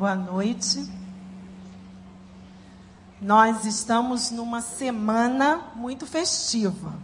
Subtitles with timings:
[0.00, 0.90] boa noite.
[3.20, 6.94] Nós estamos numa semana muito festiva.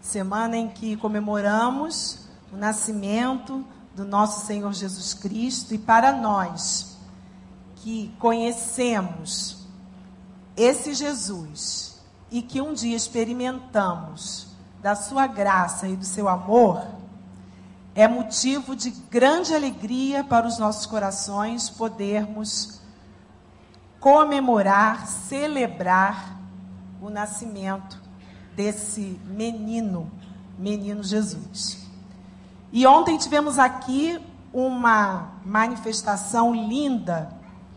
[0.00, 3.62] Semana em que comemoramos o nascimento
[3.94, 6.96] do nosso Senhor Jesus Cristo e para nós
[7.76, 9.66] que conhecemos
[10.56, 14.46] esse Jesus e que um dia experimentamos
[14.80, 16.82] da sua graça e do seu amor,
[18.00, 22.80] é motivo de grande alegria para os nossos corações podermos
[23.98, 26.34] comemorar, celebrar
[27.02, 28.00] o nascimento
[28.56, 30.10] desse menino,
[30.58, 31.86] menino Jesus.
[32.72, 34.18] E ontem tivemos aqui
[34.50, 37.30] uma manifestação linda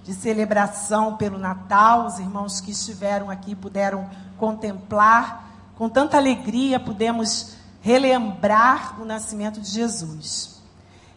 [0.05, 2.05] de celebração pelo Natal.
[2.05, 5.43] Os irmãos que estiveram aqui puderam contemplar
[5.75, 7.52] com tanta alegria, pudemos
[7.83, 10.63] relembrar o nascimento de Jesus.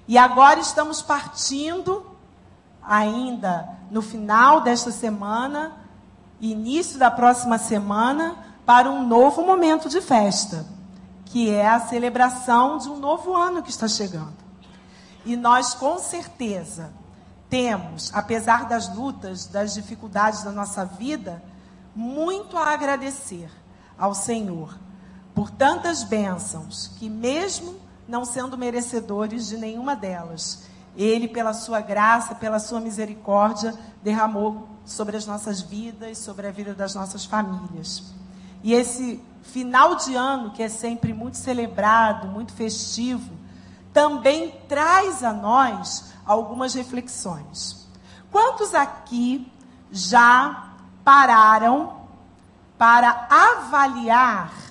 [0.09, 2.05] E agora estamos partindo,
[2.83, 5.77] ainda no final desta semana,
[6.41, 8.37] início da próxima semana,
[8.67, 10.67] para um novo momento de festa,
[11.27, 14.37] que é a celebração de um novo ano que está chegando.
[15.25, 16.93] E nós, com certeza,
[17.49, 21.41] temos, apesar das lutas, das dificuldades da nossa vida,
[21.95, 23.49] muito a agradecer
[23.97, 24.77] ao Senhor
[25.37, 27.77] por tantas bênçãos que, mesmo
[28.09, 30.63] não sendo merecedores de nenhuma delas,
[30.97, 36.73] Ele, pela sua graça, pela sua misericórdia, derramou sobre as nossas vidas, sobre a vida
[36.73, 38.03] das nossas famílias.
[38.63, 43.31] E esse final de ano, que é sempre muito celebrado, muito festivo,
[43.93, 47.87] também traz a nós algumas reflexões.
[48.33, 49.53] Quantos aqui
[49.93, 50.71] já
[51.05, 51.93] pararam
[52.79, 54.66] para avaliar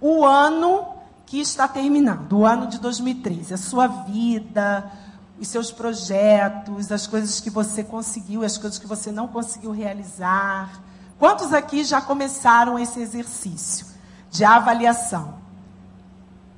[0.00, 0.86] o ano
[1.26, 4.90] que está terminando, o ano de 2013, a sua vida,
[5.38, 10.80] os seus projetos, as coisas que você conseguiu, as coisas que você não conseguiu realizar.
[11.18, 13.86] Quantos aqui já começaram esse exercício
[14.30, 15.34] de avaliação?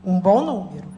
[0.04, 0.88] Um bom número.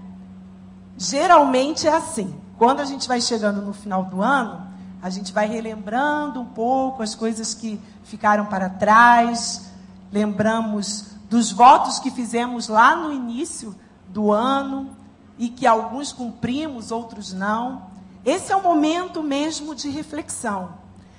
[0.97, 2.34] Geralmente é assim.
[2.58, 4.66] Quando a gente vai chegando no final do ano,
[5.00, 9.72] a gente vai relembrando um pouco as coisas que ficaram para trás,
[10.12, 13.75] lembramos dos votos que fizemos lá no início
[14.06, 14.94] do ano
[15.38, 17.87] e que alguns cumprimos, outros não.
[18.22, 20.75] Esse é o momento mesmo de reflexão.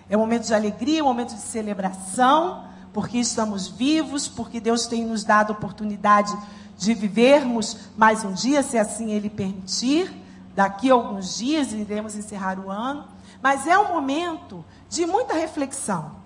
[0.07, 2.63] É um momento de alegria, um momento de celebração,
[2.93, 6.37] porque estamos vivos, porque Deus tem nos dado a oportunidade
[6.77, 10.13] de vivermos mais um dia, se assim Ele permitir.
[10.55, 13.05] Daqui a alguns dias iremos encerrar o ano.
[13.41, 16.22] Mas é um momento de muita reflexão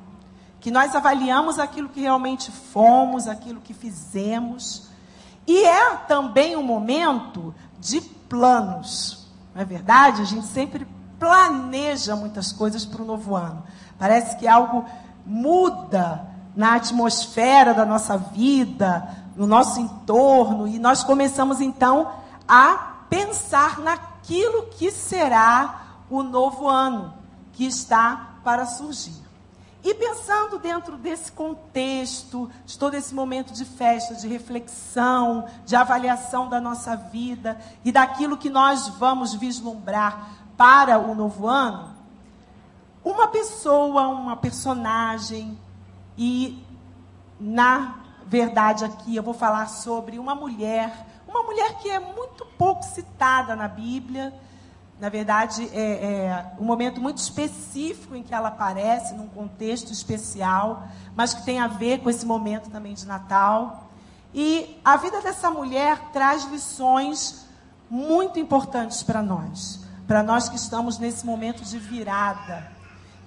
[0.60, 4.90] que nós avaliamos aquilo que realmente fomos, aquilo que fizemos.
[5.46, 9.28] E é também um momento de planos.
[9.54, 10.22] Não é verdade?
[10.22, 10.88] A gente sempre
[11.20, 13.64] planeja muitas coisas para o novo ano.
[13.98, 14.86] Parece que algo
[15.26, 22.12] muda na atmosfera da nossa vida, no nosso entorno, e nós começamos então
[22.48, 27.14] a pensar naquilo que será o novo ano
[27.54, 29.27] que está para surgir.
[29.88, 36.50] E pensando dentro desse contexto, de todo esse momento de festa, de reflexão, de avaliação
[36.50, 41.96] da nossa vida e daquilo que nós vamos vislumbrar para o novo ano,
[43.02, 45.58] uma pessoa, uma personagem,
[46.18, 46.62] e
[47.40, 50.92] na verdade aqui eu vou falar sobre uma mulher,
[51.26, 54.34] uma mulher que é muito pouco citada na Bíblia,
[55.00, 60.88] na verdade, é, é, um momento muito específico em que ela aparece, num contexto especial,
[61.16, 63.92] mas que tem a ver com esse momento também de Natal.
[64.34, 67.46] E a vida dessa mulher traz lições
[67.90, 72.72] muito importantes para nós, para nós que estamos nesse momento de virada.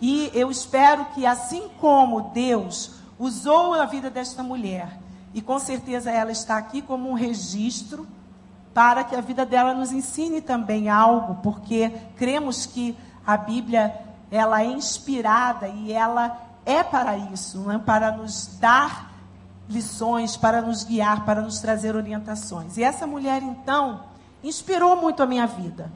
[0.00, 4.98] E eu espero que, assim como Deus usou a vida desta mulher,
[5.32, 8.08] e com certeza ela está aqui como um registro
[8.72, 13.94] para que a vida dela nos ensine também algo, porque cremos que a Bíblia
[14.30, 19.10] ela é inspirada e ela é para isso, não é para nos dar
[19.68, 22.76] lições, para nos guiar, para nos trazer orientações.
[22.76, 24.04] E essa mulher então
[24.42, 25.90] inspirou muito a minha vida.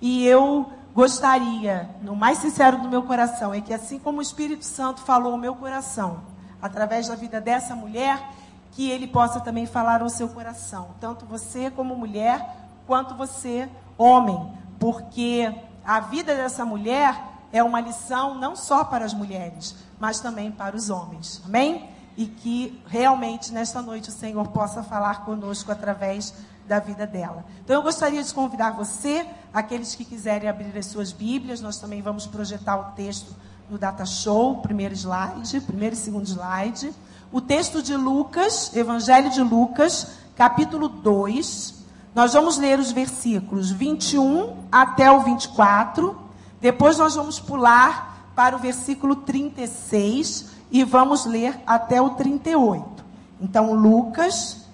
[0.00, 4.64] E eu gostaria, no mais sincero do meu coração, é que assim como o Espírito
[4.64, 6.20] Santo falou ao meu coração,
[6.60, 8.30] através da vida dessa mulher,
[8.74, 12.56] que ele possa também falar ao seu coração, tanto você como mulher,
[12.86, 15.52] quanto você, homem, porque
[15.84, 17.16] a vida dessa mulher
[17.52, 21.40] é uma lição não só para as mulheres, mas também para os homens.
[21.44, 21.88] Amém?
[22.16, 26.34] E que realmente nesta noite o Senhor possa falar conosco através
[26.66, 27.44] da vida dela.
[27.64, 32.02] Então eu gostaria de convidar você, aqueles que quiserem abrir as suas Bíblias, nós também
[32.02, 33.34] vamos projetar o texto
[33.70, 36.92] no Data Show, primeiro slide, primeiro e segundo slide.
[37.34, 41.74] O texto de Lucas, Evangelho de Lucas, capítulo 2.
[42.14, 46.16] Nós vamos ler os versículos 21 até o 24.
[46.60, 53.04] Depois nós vamos pular para o versículo 36 e vamos ler até o 38.
[53.40, 54.68] Então, Lucas,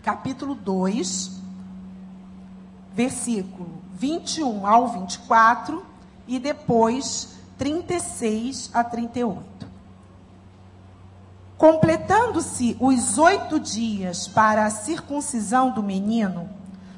[0.00, 1.40] capítulo 2,
[2.94, 5.84] versículo 21 ao 24
[6.28, 9.69] e depois 36 a 38.
[11.60, 16.48] Completando-se os oito dias para a circuncisão do menino,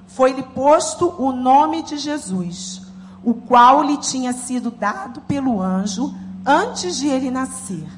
[0.06, 2.82] foi-lhe posto o nome de Jesus,
[3.24, 6.14] o qual lhe tinha sido dado pelo anjo
[6.46, 7.88] antes de ele nascer.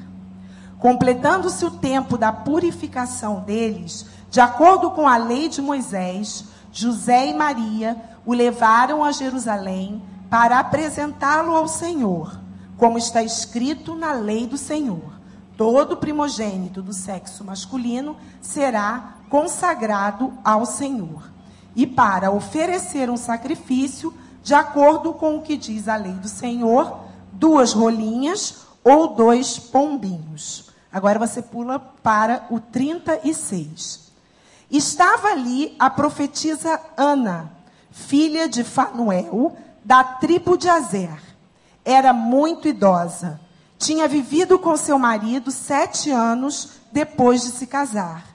[0.79, 7.33] Completando-se o tempo da purificação deles, de acordo com a lei de Moisés, José e
[7.35, 7.95] Maria
[8.25, 10.01] o levaram a Jerusalém
[10.31, 12.39] para apresentá-lo ao Senhor,
[12.75, 15.14] como está escrito na lei do Senhor.
[15.57, 21.31] Todo primogênito do sexo masculino será consagrado ao Senhor.
[21.75, 24.13] E para oferecer um sacrifício,
[24.43, 26.99] de acordo com o que diz a lei do Senhor,
[27.31, 30.69] duas rolinhas ou dois pombinhos.
[30.91, 34.11] Agora você pula para o 36.
[34.69, 37.51] Estava ali a profetisa Ana,
[37.91, 41.19] filha de Fanuel, da tribo de Azer.
[41.83, 43.39] Era muito idosa.
[43.77, 48.25] Tinha vivido com seu marido sete anos depois de se casar.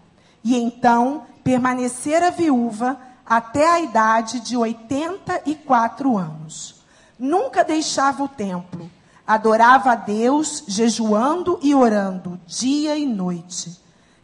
[0.45, 6.83] E então permanecera viúva até a idade de 84 anos.
[7.19, 8.91] Nunca deixava o templo.
[9.27, 13.81] Adorava a Deus, jejuando e orando dia e noite.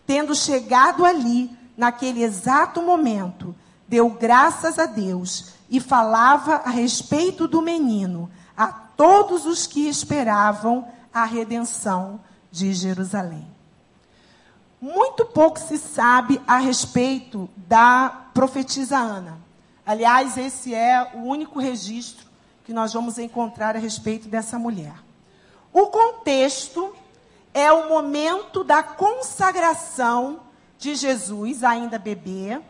[0.06, 3.54] Tendo chegado ali, naquele exato momento,
[3.86, 10.88] deu graças a Deus e falava a respeito do menino a todos os que esperavam
[11.16, 12.20] a redenção
[12.52, 13.48] de Jerusalém.
[14.78, 19.38] Muito pouco se sabe a respeito da profetisa Ana.
[19.86, 22.26] Aliás, esse é o único registro
[22.64, 24.92] que nós vamos encontrar a respeito dessa mulher.
[25.72, 26.94] O contexto
[27.54, 30.40] é o momento da consagração
[30.76, 32.60] de Jesus, ainda bebê,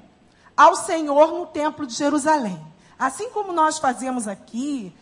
[0.56, 2.64] ao Senhor no Templo de Jerusalém.
[2.96, 4.94] Assim como nós fazemos aqui,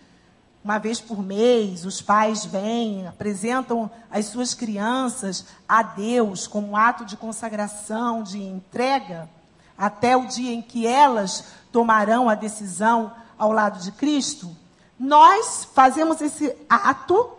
[0.64, 7.05] uma vez por mês, os pais vêm, apresentam as suas crianças a Deus como ato
[7.05, 9.28] de consagração, de entrega,
[9.76, 14.56] até o dia em que elas tomarão a decisão ao lado de Cristo.
[14.99, 17.31] Nós fazemos esse ato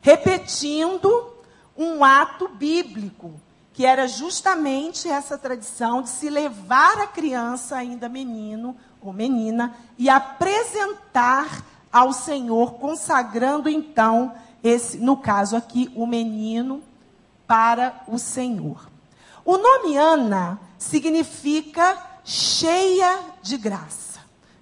[0.00, 1.32] repetindo
[1.78, 3.40] um ato bíblico
[3.72, 10.10] que era justamente essa tradição de se levar a criança, ainda menino ou menina, e
[10.10, 16.82] apresentar ao Senhor, consagrando então esse, no caso aqui, o menino
[17.46, 18.88] para o Senhor.
[19.44, 24.20] O nome Ana significa cheia de graça.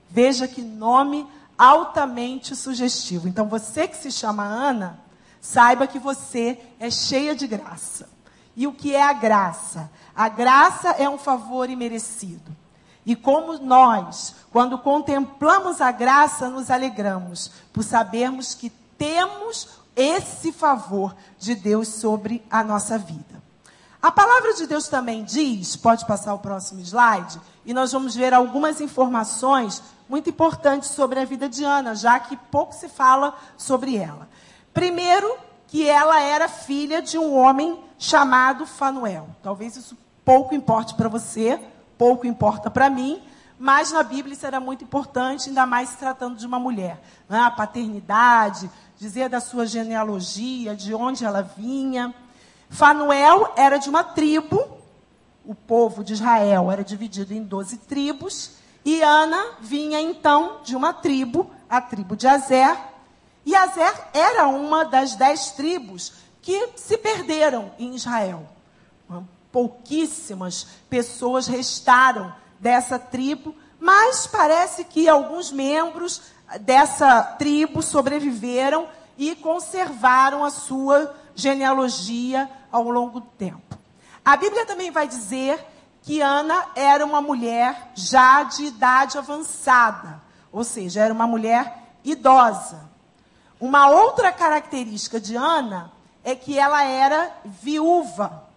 [0.09, 3.29] Veja que nome altamente sugestivo.
[3.29, 4.99] Então, você que se chama Ana,
[5.41, 8.09] saiba que você é cheia de graça.
[8.57, 9.91] E o que é a graça?
[10.17, 12.57] A graça é um favor imerecido.
[13.05, 21.15] E como nós, quando contemplamos a graça, nos alegramos por sabermos que temos esse favor
[21.39, 23.41] de Deus sobre a nossa vida.
[24.03, 28.33] A palavra de Deus também diz, pode passar o próximo slide, e nós vamos ver
[28.33, 33.97] algumas informações muito importantes sobre a vida de Ana, já que pouco se fala sobre
[33.97, 34.29] ela.
[34.73, 39.29] Primeiro, que ela era filha de um homem chamado Fanuel.
[39.43, 41.61] Talvez isso pouco importe para você,
[42.01, 43.21] pouco importa para mim,
[43.59, 46.99] mas na Bíblia isso era muito importante, ainda mais se tratando de uma mulher.
[47.29, 47.39] Né?
[47.39, 52.15] A paternidade, dizer da sua genealogia, de onde ela vinha.
[52.71, 54.67] Fanuel era de uma tribo,
[55.45, 58.53] o povo de Israel era dividido em 12 tribos,
[58.83, 62.79] e Ana vinha então de uma tribo, a tribo de Azer,
[63.45, 68.47] e Azer era uma das dez tribos que se perderam em Israel.
[69.53, 76.23] Pouquíssimas pessoas restaram dessa tribo, mas parece que alguns membros
[76.61, 83.79] dessa tribo sobreviveram e conservaram a sua genealogia ao longo do tempo.
[84.25, 85.65] A Bíblia também vai dizer
[86.03, 90.21] que Ana era uma mulher já de idade avançada,
[90.53, 92.89] ou seja, era uma mulher idosa.
[93.61, 95.93] Uma outra característica de Ana
[96.25, 98.50] é que ela era viúva.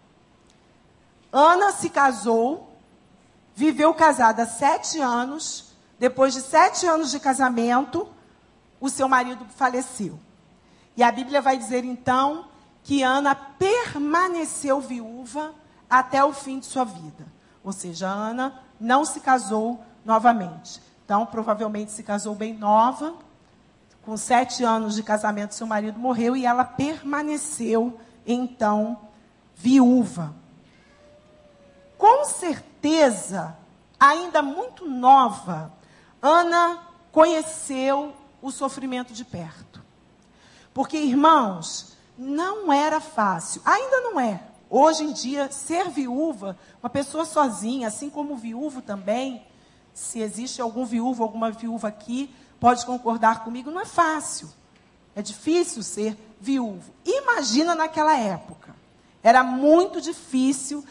[1.33, 2.73] Ana se casou
[3.55, 5.73] viveu casada sete anos.
[5.99, 8.07] Depois de sete anos de casamento,
[8.79, 10.19] o seu marido faleceu.
[10.95, 12.47] E a Bíblia vai dizer então
[12.83, 15.53] que Ana permaneceu viúva
[15.89, 17.25] até o fim de sua vida.
[17.63, 20.81] Ou seja, Ana não se casou novamente.
[21.05, 23.13] Então, provavelmente se casou bem nova.
[24.03, 28.97] Com sete anos de casamento, seu marido morreu e ela permaneceu, então,
[29.55, 30.33] viúva.
[32.03, 33.55] Com certeza,
[33.97, 35.71] ainda muito nova,
[36.21, 39.81] Ana conheceu o sofrimento de perto.
[40.73, 44.43] Porque, irmãos, não era fácil, ainda não é.
[44.69, 49.47] Hoje em dia, ser viúva, uma pessoa sozinha, assim como viúvo também,
[49.93, 54.49] se existe algum viúvo, alguma viúva aqui, pode concordar comigo, não é fácil.
[55.15, 56.93] É difícil ser viúvo.
[57.05, 58.75] Imagina naquela época.
[59.23, 60.83] Era muito difícil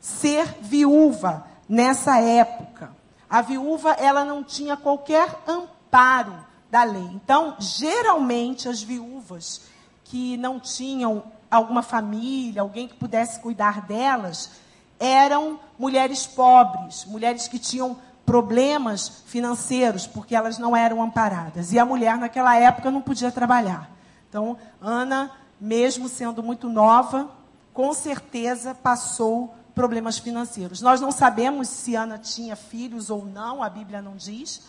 [0.00, 2.90] ser viúva nessa época.
[3.28, 6.34] A viúva, ela não tinha qualquer amparo
[6.70, 7.08] da lei.
[7.12, 9.62] Então, geralmente, as viúvas
[10.04, 14.50] que não tinham alguma família, alguém que pudesse cuidar delas,
[14.98, 21.72] eram mulheres pobres, mulheres que tinham problemas financeiros, porque elas não eram amparadas.
[21.72, 23.90] E a mulher, naquela época, não podia trabalhar.
[24.28, 27.30] Então, Ana, mesmo sendo muito nova,
[27.72, 30.80] com certeza passou problemas financeiros.
[30.80, 34.62] Nós não sabemos se Ana tinha filhos ou não, a Bíblia não diz,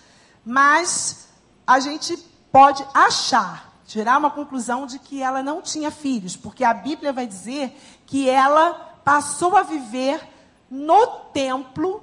[0.46, 1.30] mas
[1.66, 2.18] a gente
[2.52, 7.28] pode achar tirar uma conclusão de que ela não tinha filhos, porque a Bíblia vai
[7.28, 10.22] dizer que ela passou a viver
[10.70, 12.02] no templo,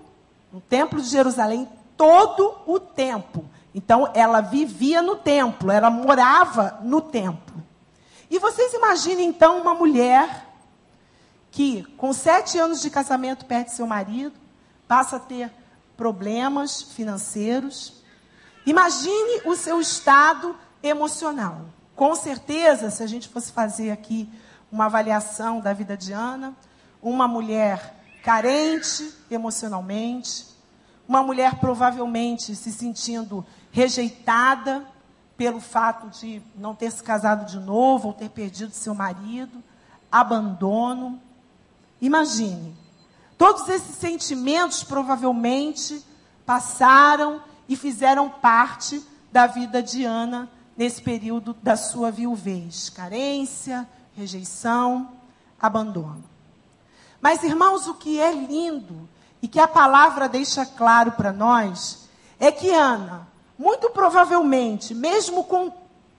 [0.52, 3.42] no templo de Jerusalém, todo o tempo.
[3.74, 7.56] Então, ela vivia no templo, ela morava no templo.
[8.30, 10.47] E vocês imaginem, então, uma mulher
[11.58, 14.32] que, com sete anos de casamento, perde seu marido,
[14.86, 15.50] passa a ter
[15.96, 17.94] problemas financeiros.
[18.64, 21.62] Imagine o seu estado emocional.
[21.96, 24.30] Com certeza, se a gente fosse fazer aqui
[24.70, 26.54] uma avaliação da vida de Ana,
[27.02, 30.46] uma mulher carente emocionalmente,
[31.08, 34.86] uma mulher provavelmente se sentindo rejeitada
[35.36, 39.60] pelo fato de não ter se casado de novo ou ter perdido seu marido,
[40.08, 41.20] abandono.
[42.00, 42.76] Imagine,
[43.36, 46.04] todos esses sentimentos provavelmente
[46.46, 55.10] passaram e fizeram parte da vida de Ana nesse período da sua viuvez: carência, rejeição,
[55.60, 56.24] abandono.
[57.20, 59.08] Mas, irmãos, o que é lindo
[59.42, 63.26] e que a palavra deixa claro para nós é que Ana,
[63.58, 65.72] muito provavelmente, mesmo com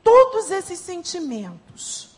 [0.03, 2.09] todos esses sentimentos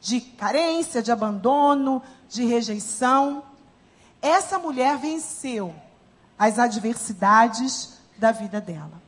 [0.00, 3.42] de carência, de abandono, de rejeição,
[4.20, 5.74] essa mulher venceu
[6.38, 9.02] as adversidades da vida dela.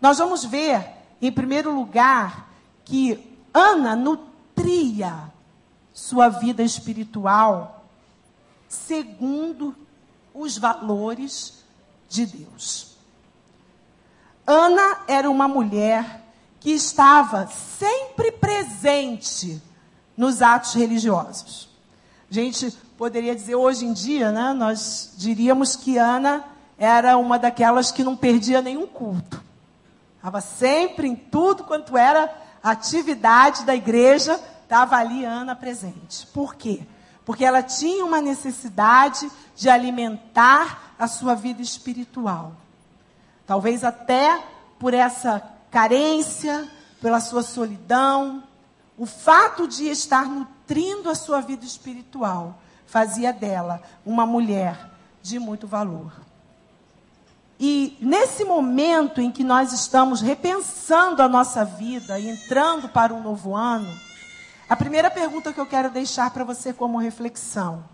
[0.00, 2.52] Nós vamos ver em primeiro lugar,
[2.84, 5.32] que Ana nutria
[5.94, 7.86] sua vida espiritual
[8.68, 9.76] segundo
[10.34, 11.62] os valores
[12.08, 12.96] de Deus.
[14.44, 16.24] Ana era uma mulher
[16.58, 19.62] que estava sempre presente
[20.16, 21.68] nos atos religiosos.
[22.32, 26.42] Gente poderia dizer hoje em dia, né, nós diríamos que Ana
[26.78, 29.38] era uma daquelas que não perdia nenhum culto.
[30.16, 36.26] Estava sempre em tudo quanto era atividade da igreja, estava ali Ana presente.
[36.28, 36.80] Por quê?
[37.22, 42.54] Porque ela tinha uma necessidade de alimentar a sua vida espiritual.
[43.46, 44.42] Talvez até
[44.78, 46.66] por essa carência,
[46.98, 48.42] pela sua solidão,
[48.96, 50.26] o fato de estar
[50.72, 56.10] nutrindo a sua vida espiritual fazia dela uma mulher de muito valor.
[57.60, 63.22] E nesse momento em que nós estamos repensando a nossa vida e entrando para um
[63.22, 63.94] novo ano,
[64.66, 67.84] a primeira pergunta que eu quero deixar para você como reflexão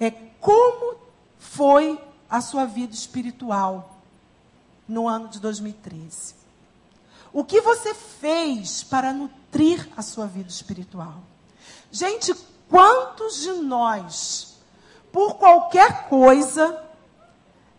[0.00, 0.10] é
[0.40, 0.96] como
[1.38, 3.96] foi a sua vida espiritual
[4.88, 6.34] no ano de 2013?
[7.32, 11.29] O que você fez para nutrir a sua vida espiritual?
[11.90, 12.34] Gente,
[12.68, 14.58] quantos de nós,
[15.12, 16.90] por qualquer coisa,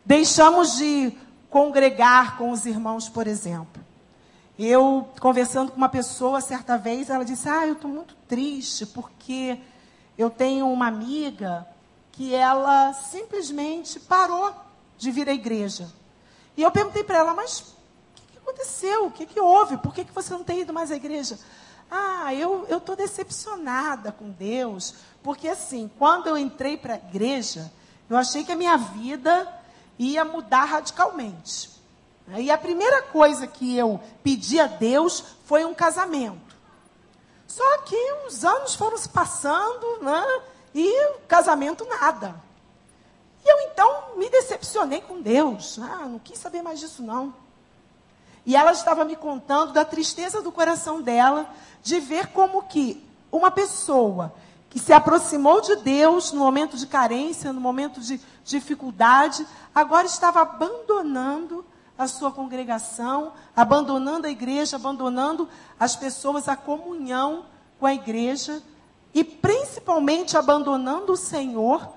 [0.03, 1.15] Deixamos de
[1.49, 3.81] congregar com os irmãos, por exemplo.
[4.57, 9.59] Eu, conversando com uma pessoa certa vez, ela disse: Ah, eu estou muito triste porque
[10.17, 11.67] eu tenho uma amiga
[12.11, 14.53] que ela simplesmente parou
[14.97, 15.87] de vir à igreja.
[16.57, 17.65] E eu perguntei para ela: Mas o
[18.15, 19.05] que, que, aconteceu?
[19.05, 19.77] O que, que houve?
[19.77, 21.39] Por que, que você não tem ido mais à igreja?
[21.91, 27.69] Ah, eu estou decepcionada com Deus, porque assim, quando eu entrei para a igreja,
[28.11, 29.47] Eu achei que a minha vida
[29.97, 31.71] ia mudar radicalmente.
[32.37, 36.53] E a primeira coisa que eu pedi a Deus foi um casamento.
[37.47, 37.95] Só que
[38.27, 40.41] os anos foram se passando, né?
[40.75, 42.35] E casamento nada.
[43.45, 45.79] E eu então me decepcionei com Deus.
[45.79, 47.33] Ah, não quis saber mais disso não.
[48.45, 51.49] E ela estava me contando da tristeza do coração dela
[51.83, 54.33] de ver como que uma pessoa
[54.69, 59.45] que se aproximou de Deus no momento de carência, no momento de dificuldade,
[59.75, 61.65] agora estava abandonando
[61.97, 65.47] a sua congregação, abandonando a igreja, abandonando
[65.79, 67.45] as pessoas, a comunhão
[67.79, 68.61] com a igreja
[69.13, 71.89] e principalmente abandonando o Senhor,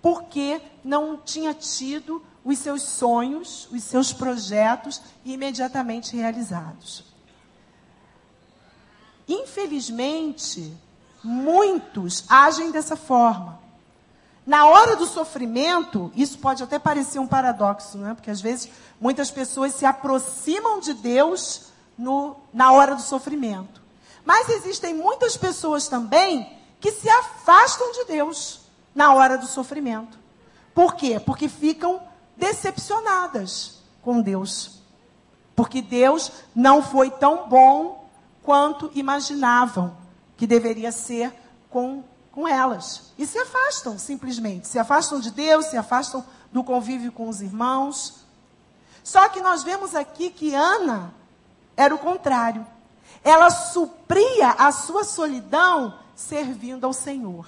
[0.00, 7.04] porque não tinha tido os seus sonhos, os seus projetos imediatamente realizados.
[9.28, 10.76] Infelizmente,
[11.22, 13.60] muitos agem dessa forma.
[14.46, 18.14] Na hora do sofrimento, isso pode até parecer um paradoxo, né?
[18.14, 18.70] porque às vezes
[19.00, 21.66] muitas pessoas se aproximam de Deus
[21.96, 23.80] no, na hora do sofrimento.
[24.24, 28.62] Mas existem muitas pessoas também que se afastam de Deus
[28.94, 30.18] na hora do sofrimento.
[30.74, 31.20] Por quê?
[31.20, 32.02] Porque ficam
[32.40, 34.80] decepcionadas com Deus.
[35.54, 38.08] Porque Deus não foi tão bom
[38.42, 39.96] quanto imaginavam
[40.36, 41.32] que deveria ser
[41.68, 43.12] com, com elas.
[43.18, 44.66] E se afastam, simplesmente.
[44.66, 48.24] Se afastam de Deus, se afastam do convívio com os irmãos.
[49.04, 51.12] Só que nós vemos aqui que Ana
[51.76, 52.66] era o contrário.
[53.22, 57.46] Ela supria a sua solidão servindo ao Senhor.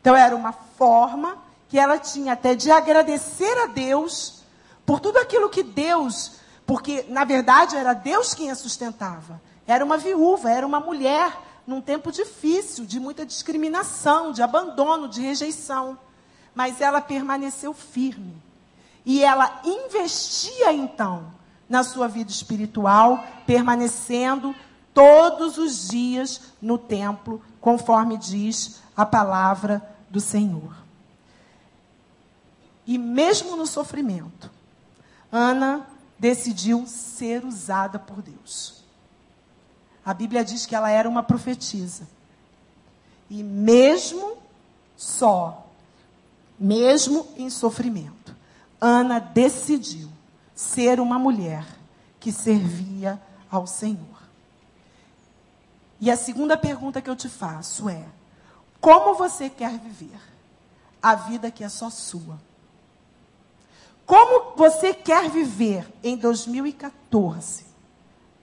[0.00, 1.36] Então era uma forma
[1.68, 4.42] que ela tinha até de agradecer a Deus
[4.86, 6.32] por tudo aquilo que Deus,
[6.66, 9.40] porque na verdade era Deus quem a sustentava.
[9.66, 11.30] Era uma viúva, era uma mulher
[11.66, 15.98] num tempo difícil, de muita discriminação, de abandono, de rejeição.
[16.54, 18.42] Mas ela permaneceu firme.
[19.04, 21.30] E ela investia então
[21.68, 24.54] na sua vida espiritual, permanecendo
[24.94, 30.87] todos os dias no templo, conforme diz a palavra do Senhor.
[32.88, 34.50] E mesmo no sofrimento,
[35.30, 35.86] Ana
[36.18, 38.82] decidiu ser usada por Deus.
[40.02, 42.08] A Bíblia diz que ela era uma profetisa.
[43.28, 44.38] E mesmo
[44.96, 45.66] só,
[46.58, 48.34] mesmo em sofrimento,
[48.80, 50.08] Ana decidiu
[50.54, 51.66] ser uma mulher
[52.18, 53.20] que servia
[53.50, 54.18] ao Senhor.
[56.00, 58.06] E a segunda pergunta que eu te faço é:
[58.80, 60.18] como você quer viver
[61.02, 62.47] a vida que é só sua?
[64.08, 67.66] Como você quer viver em 2014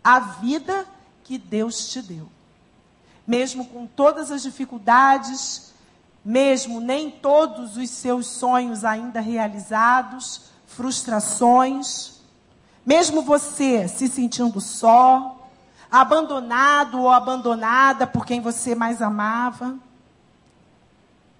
[0.03, 0.85] a vida
[1.23, 2.29] que Deus te deu?
[3.25, 5.73] Mesmo com todas as dificuldades,
[6.23, 12.21] mesmo nem todos os seus sonhos ainda realizados, frustrações,
[12.85, 15.49] mesmo você se sentindo só,
[15.89, 19.75] abandonado ou abandonada por quem você mais amava,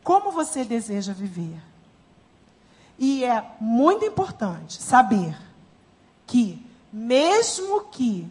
[0.03, 1.74] como você deseja viver?
[2.97, 5.38] E é muito importante saber
[6.25, 8.27] que, mesmo que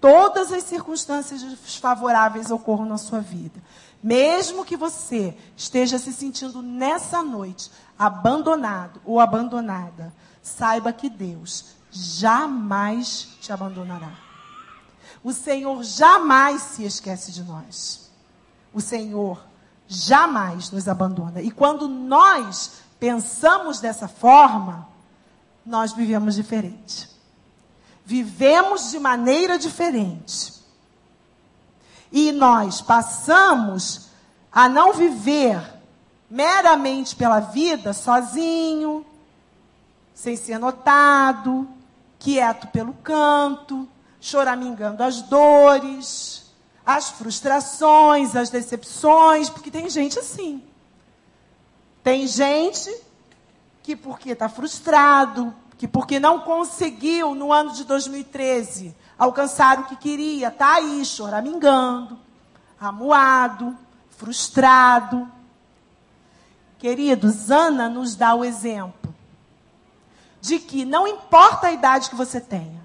[0.00, 3.60] todas as circunstâncias desfavoráveis ocorram na sua vida,
[4.02, 13.28] mesmo que você esteja se sentindo nessa noite abandonado ou abandonada, saiba que Deus jamais
[13.40, 14.12] te abandonará.
[15.22, 18.08] O Senhor jamais se esquece de nós.
[18.72, 19.42] O Senhor
[19.88, 21.40] jamais nos abandona.
[21.40, 24.88] E quando nós pensamos dessa forma,
[25.64, 27.08] nós vivemos diferente.
[28.04, 30.54] Vivemos de maneira diferente.
[32.10, 34.08] E nós passamos
[34.50, 35.60] a não viver
[36.30, 39.04] meramente pela vida sozinho,
[40.14, 41.68] sem ser notado,
[42.18, 43.88] quieto pelo canto,
[44.20, 46.50] choramingando as dores,
[46.84, 50.62] as frustrações, as decepções, porque tem gente assim.
[52.08, 52.90] Tem gente
[53.82, 59.94] que porque está frustrado, que porque não conseguiu no ano de 2013 alcançar o que
[59.94, 62.18] queria, está aí choramingando,
[62.80, 63.76] amuado,
[64.08, 65.30] frustrado.
[66.78, 69.14] Queridos, Ana nos dá o exemplo
[70.40, 72.82] de que não importa a idade que você tenha,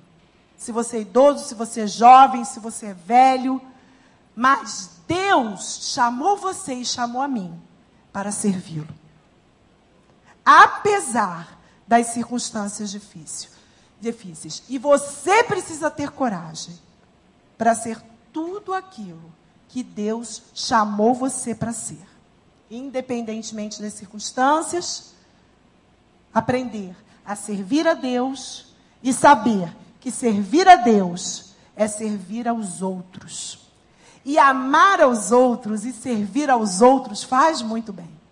[0.58, 3.62] se você é idoso, se você é jovem, se você é velho,
[4.36, 7.58] mas Deus chamou você e chamou a mim
[8.12, 9.02] para servi-lo
[10.46, 14.64] apesar das circunstâncias difíceis.
[14.68, 16.78] E você precisa ter coragem
[17.58, 18.02] para ser
[18.32, 19.34] tudo aquilo
[19.68, 22.06] que Deus chamou você para ser.
[22.70, 25.14] Independentemente das circunstâncias,
[26.34, 33.60] aprender a servir a Deus e saber que servir a Deus é servir aos outros.
[34.26, 38.23] E amar aos outros e servir aos outros faz muito bem.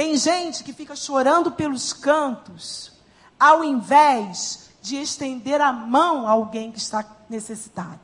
[0.00, 2.90] Tem gente que fica chorando pelos cantos,
[3.38, 8.00] ao invés de estender a mão a alguém que está necessitado.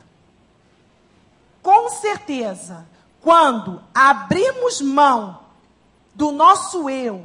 [1.63, 2.87] Com certeza,
[3.23, 5.41] quando abrimos mão
[6.15, 7.25] do nosso eu,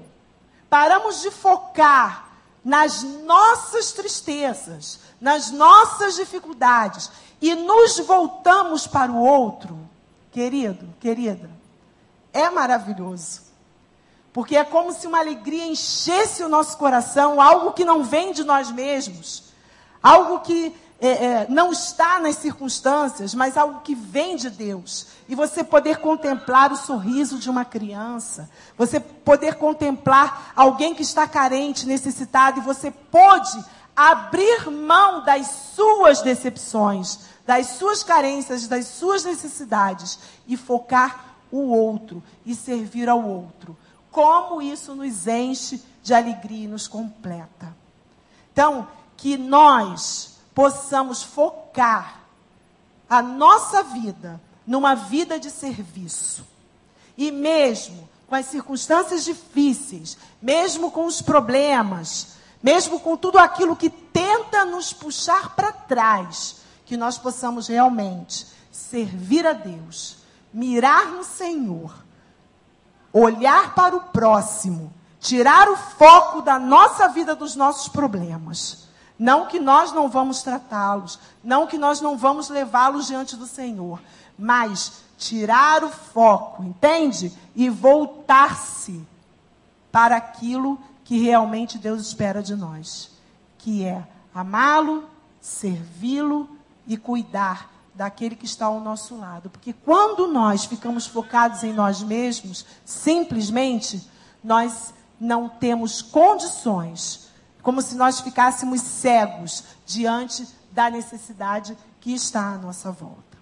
[0.69, 2.29] paramos de focar
[2.63, 9.77] nas nossas tristezas, nas nossas dificuldades e nos voltamos para o outro,
[10.31, 11.51] querido, querida,
[12.31, 13.51] é maravilhoso.
[14.34, 18.44] Porque é como se uma alegria enchesse o nosso coração, algo que não vem de
[18.44, 19.44] nós mesmos,
[20.02, 25.08] algo que é, é, não está nas circunstâncias, mas algo que vem de Deus.
[25.28, 31.28] E você poder contemplar o sorriso de uma criança, você poder contemplar alguém que está
[31.28, 33.65] carente, necessitado, e você pode
[33.96, 42.24] abrir mão das suas decepções, das suas carências, das suas necessidades e focar o outro
[42.46, 43.76] e servir ao outro.
[44.12, 47.76] Como isso nos enche de alegria e nos completa.
[48.52, 52.21] Então, que nós possamos focar
[53.10, 56.45] a nossa vida numa vida de serviço.
[57.17, 63.89] E mesmo com as circunstâncias difíceis, mesmo com os problemas, mesmo com tudo aquilo que
[63.89, 70.17] tenta nos puxar para trás, que nós possamos realmente servir a Deus,
[70.54, 72.01] mirar no Senhor,
[73.13, 78.88] olhar para o próximo, tirar o foco da nossa vida dos nossos problemas.
[79.17, 84.02] Não que nós não vamos tratá-los, não que nós não vamos levá-los diante do Senhor,
[84.38, 87.32] mas tirar o foco, entende?
[87.56, 89.06] E voltar-se
[89.91, 93.12] para aquilo que realmente Deus espera de nós,
[93.60, 95.04] que é amá-lo,
[95.39, 96.50] servi-lo
[96.88, 99.49] e cuidar daquele que está ao nosso lado.
[99.49, 104.08] Porque quando nós ficamos focados em nós mesmos, simplesmente
[104.43, 107.30] nós não temos condições,
[107.62, 113.38] como se nós ficássemos cegos diante da necessidade que está à nossa volta.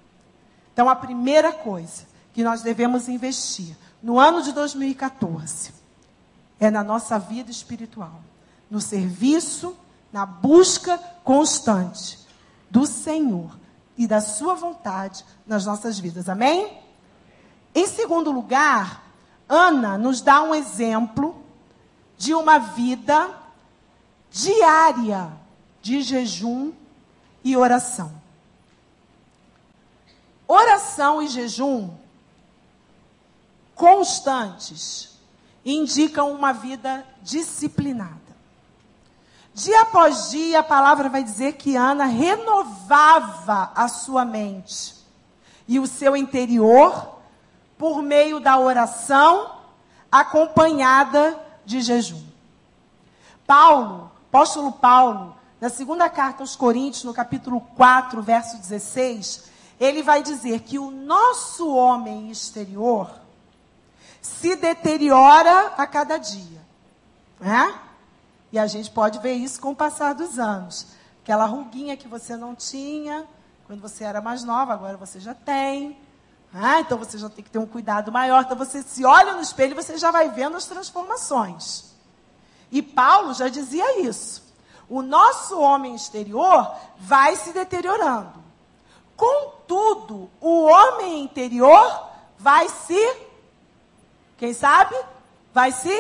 [0.74, 5.74] Então, a primeira coisa que nós devemos investir no ano de 2014
[6.60, 8.22] é na nossa vida espiritual,
[8.70, 9.76] no serviço,
[10.12, 12.20] na busca constante
[12.70, 13.58] do Senhor
[14.00, 16.30] e da Sua vontade nas nossas vidas.
[16.30, 16.82] Amém?
[17.76, 19.04] Em segundo lugar,
[19.48, 21.44] Ana nos dá um exemplo
[22.18, 23.30] de uma vida
[24.32, 25.30] diária
[25.82, 26.72] de jejum
[27.44, 28.10] e oração.
[30.48, 31.94] Oração e jejum
[33.76, 35.20] constantes
[35.66, 38.29] indicam uma vida disciplinada.
[39.54, 44.96] Dia após dia, a palavra vai dizer que Ana renovava a sua mente
[45.68, 47.20] e o seu interior
[47.78, 49.52] por meio da oração
[50.12, 52.24] acompanhada de jejum.
[53.46, 60.22] Paulo, apóstolo Paulo, na segunda carta aos Coríntios, no capítulo 4, verso 16, ele vai
[60.22, 63.10] dizer que o nosso homem exterior
[64.22, 66.62] se deteriora a cada dia.
[67.40, 67.80] Né?
[68.52, 70.88] E a gente pode ver isso com o passar dos anos.
[71.24, 73.28] Aquela ruguinha que você não tinha
[73.70, 75.96] quando você era mais nova, agora você já tem.
[76.52, 78.42] Ah, então você já tem que ter um cuidado maior.
[78.42, 81.94] Então você se olha no espelho e você já vai vendo as transformações.
[82.72, 84.44] E Paulo já dizia isso.
[84.90, 88.44] O nosso homem exterior vai se deteriorando.
[89.16, 92.10] Contudo, o homem interior
[92.40, 93.18] vai se,
[94.36, 94.96] quem sabe?
[95.54, 95.94] Vai se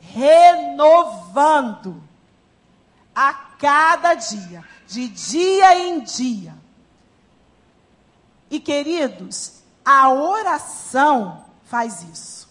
[0.00, 2.02] renovando
[3.14, 6.54] a cada dia, de dia em dia.
[8.50, 12.48] E queridos, a oração faz isso.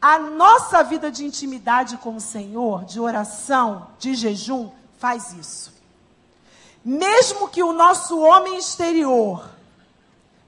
[0.00, 5.74] A nossa vida de intimidade com o Senhor, de oração, de jejum, faz isso.
[6.84, 9.50] Mesmo que o nosso homem exterior,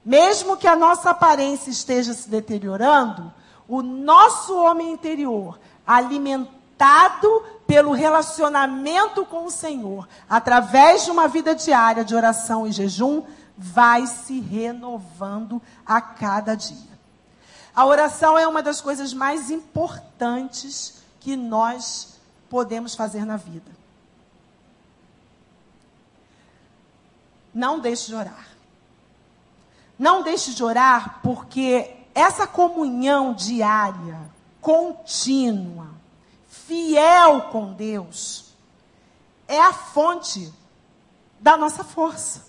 [0.05, 3.33] mesmo que a nossa aparência esteja se deteriorando,
[3.69, 12.03] o nosso homem interior, alimentado pelo relacionamento com o Senhor, através de uma vida diária
[12.03, 13.21] de oração e jejum,
[13.55, 16.89] vai se renovando a cada dia.
[17.75, 23.71] A oração é uma das coisas mais importantes que nós podemos fazer na vida.
[27.53, 28.47] Não deixe de orar.
[29.97, 34.19] Não deixe de orar porque essa comunhão diária,
[34.61, 35.87] contínua,
[36.47, 38.53] fiel com Deus,
[39.47, 40.53] é a fonte
[41.39, 42.47] da nossa força.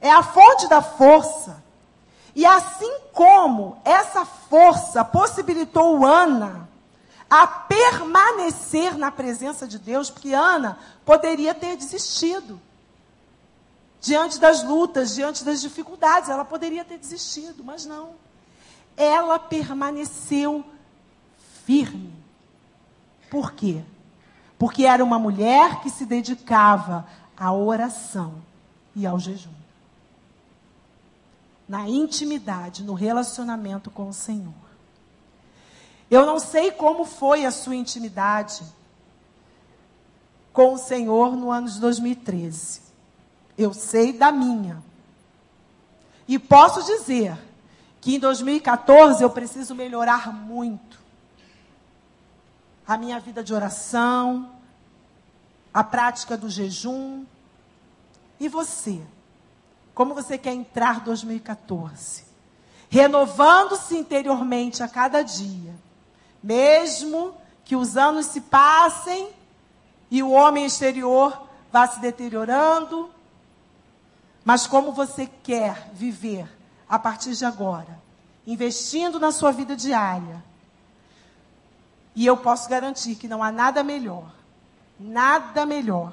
[0.00, 1.62] É a fonte da força.
[2.34, 6.68] E assim como essa força possibilitou Ana
[7.28, 12.60] a permanecer na presença de Deus, porque Ana poderia ter desistido.
[14.00, 18.14] Diante das lutas, diante das dificuldades, ela poderia ter desistido, mas não.
[18.96, 20.64] Ela permaneceu
[21.64, 22.12] firme.
[23.30, 23.82] Por quê?
[24.58, 28.34] Porque era uma mulher que se dedicava à oração
[28.94, 29.50] e ao jejum.
[31.68, 34.52] Na intimidade, no relacionamento com o Senhor.
[36.10, 38.62] Eu não sei como foi a sua intimidade
[40.52, 42.82] com o Senhor no ano de 2013.
[43.56, 44.82] Eu sei da minha.
[46.26, 47.38] E posso dizer
[48.00, 50.98] que em 2014 eu preciso melhorar muito
[52.86, 54.50] a minha vida de oração,
[55.72, 57.24] a prática do jejum.
[58.38, 59.00] E você?
[59.94, 62.24] Como você quer entrar 2014?
[62.88, 65.74] Renovando-se interiormente a cada dia,
[66.42, 67.34] mesmo
[67.64, 69.30] que os anos se passem
[70.10, 73.10] e o homem exterior vá se deteriorando,
[74.44, 76.59] mas como você quer viver
[76.90, 77.96] a partir de agora,
[78.44, 80.42] investindo na sua vida diária,
[82.16, 84.34] e eu posso garantir que não há nada melhor,
[84.98, 86.12] nada melhor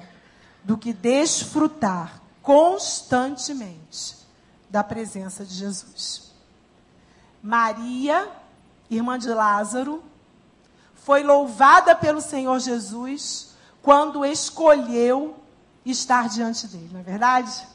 [0.63, 4.15] do que desfrutar constantemente
[4.69, 6.31] da presença de Jesus.
[7.41, 8.29] Maria,
[8.89, 10.03] irmã de Lázaro,
[10.93, 15.35] foi louvada pelo Senhor Jesus quando escolheu
[15.83, 17.67] estar diante dele, não é verdade?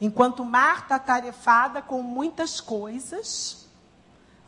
[0.00, 3.68] Enquanto Marta tarefada com muitas coisas,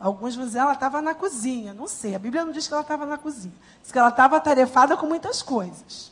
[0.01, 1.75] Alguns vão dizer ela estava na cozinha.
[1.75, 3.53] Não sei, a Bíblia não diz que ela estava na cozinha.
[3.83, 6.11] Diz que ela estava atarefada com muitas coisas.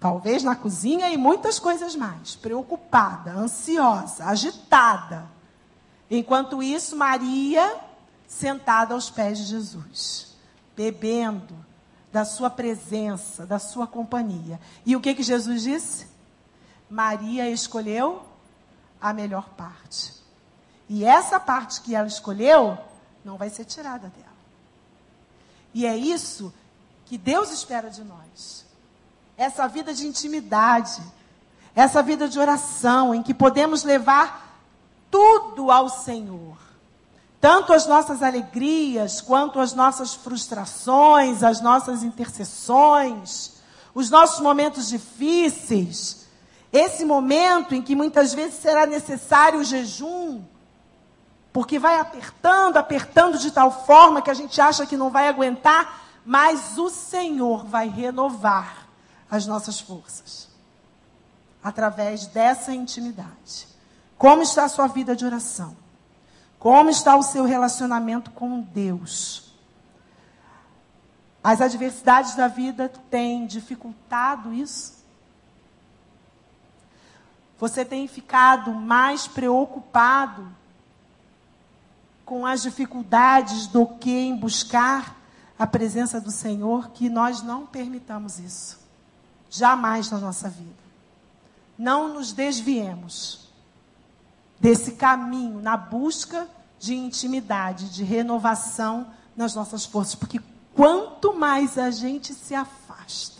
[0.00, 2.34] Talvez na cozinha e muitas coisas mais.
[2.34, 5.26] Preocupada, ansiosa, agitada.
[6.10, 7.76] Enquanto isso, Maria,
[8.26, 10.34] sentada aos pés de Jesus,
[10.74, 11.54] bebendo
[12.10, 14.58] da sua presença, da sua companhia.
[14.86, 16.06] E o que, que Jesus disse?
[16.90, 18.22] Maria escolheu
[19.00, 20.12] a melhor parte.
[20.88, 22.76] E essa parte que ela escolheu
[23.24, 24.26] não vai ser tirada dela.
[25.72, 26.52] E é isso
[27.06, 28.66] que Deus espera de nós.
[29.36, 31.00] Essa vida de intimidade,
[31.74, 34.58] essa vida de oração, em que podemos levar
[35.10, 36.56] tudo ao Senhor.
[37.40, 43.54] Tanto as nossas alegrias, quanto as nossas frustrações, as nossas intercessões,
[43.94, 46.19] os nossos momentos difíceis.
[46.72, 50.42] Esse momento em que muitas vezes será necessário o jejum,
[51.52, 56.00] porque vai apertando, apertando de tal forma que a gente acha que não vai aguentar,
[56.24, 58.86] mas o Senhor vai renovar
[59.28, 60.48] as nossas forças
[61.62, 63.68] através dessa intimidade.
[64.16, 65.76] Como está a sua vida de oração?
[66.58, 69.50] Como está o seu relacionamento com Deus?
[71.42, 74.99] As adversidades da vida têm dificultado isso?
[77.60, 80.48] Você tem ficado mais preocupado
[82.24, 85.14] com as dificuldades do que em buscar
[85.58, 88.80] a presença do Senhor, que nós não permitamos isso.
[89.50, 90.80] Jamais na nossa vida.
[91.76, 93.50] Não nos desviemos
[94.58, 100.40] desse caminho na busca de intimidade, de renovação nas nossas forças, porque
[100.74, 103.39] quanto mais a gente se afasta,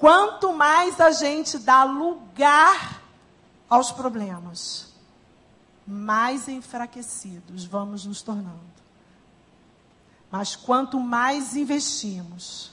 [0.00, 3.02] quanto mais a gente dá lugar
[3.68, 4.94] aos problemas,
[5.86, 8.58] mais enfraquecidos vamos nos tornando.
[10.30, 12.70] Mas quanto mais investimos,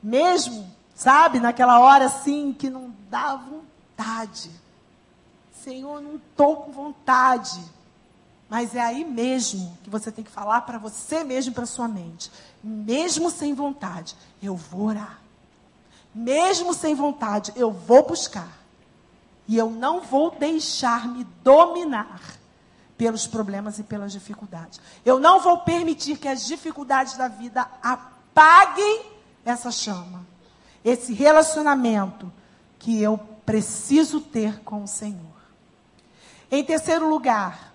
[0.00, 4.50] mesmo, sabe, naquela hora assim que não dá vontade.
[5.64, 7.60] Senhor, não estou com vontade.
[8.48, 12.30] Mas é aí mesmo que você tem que falar para você mesmo, para sua mente.
[12.62, 15.23] Mesmo sem vontade, eu vou orar.
[16.14, 18.48] Mesmo sem vontade, eu vou buscar.
[19.48, 22.20] E eu não vou deixar-me dominar
[22.96, 24.80] pelos problemas e pelas dificuldades.
[25.04, 29.06] Eu não vou permitir que as dificuldades da vida apaguem
[29.44, 30.24] essa chama,
[30.84, 32.32] esse relacionamento
[32.78, 35.34] que eu preciso ter com o Senhor.
[36.50, 37.74] Em terceiro lugar,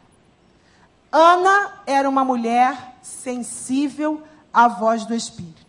[1.12, 4.24] Ana era uma mulher sensível
[4.54, 5.69] à voz do Espírito.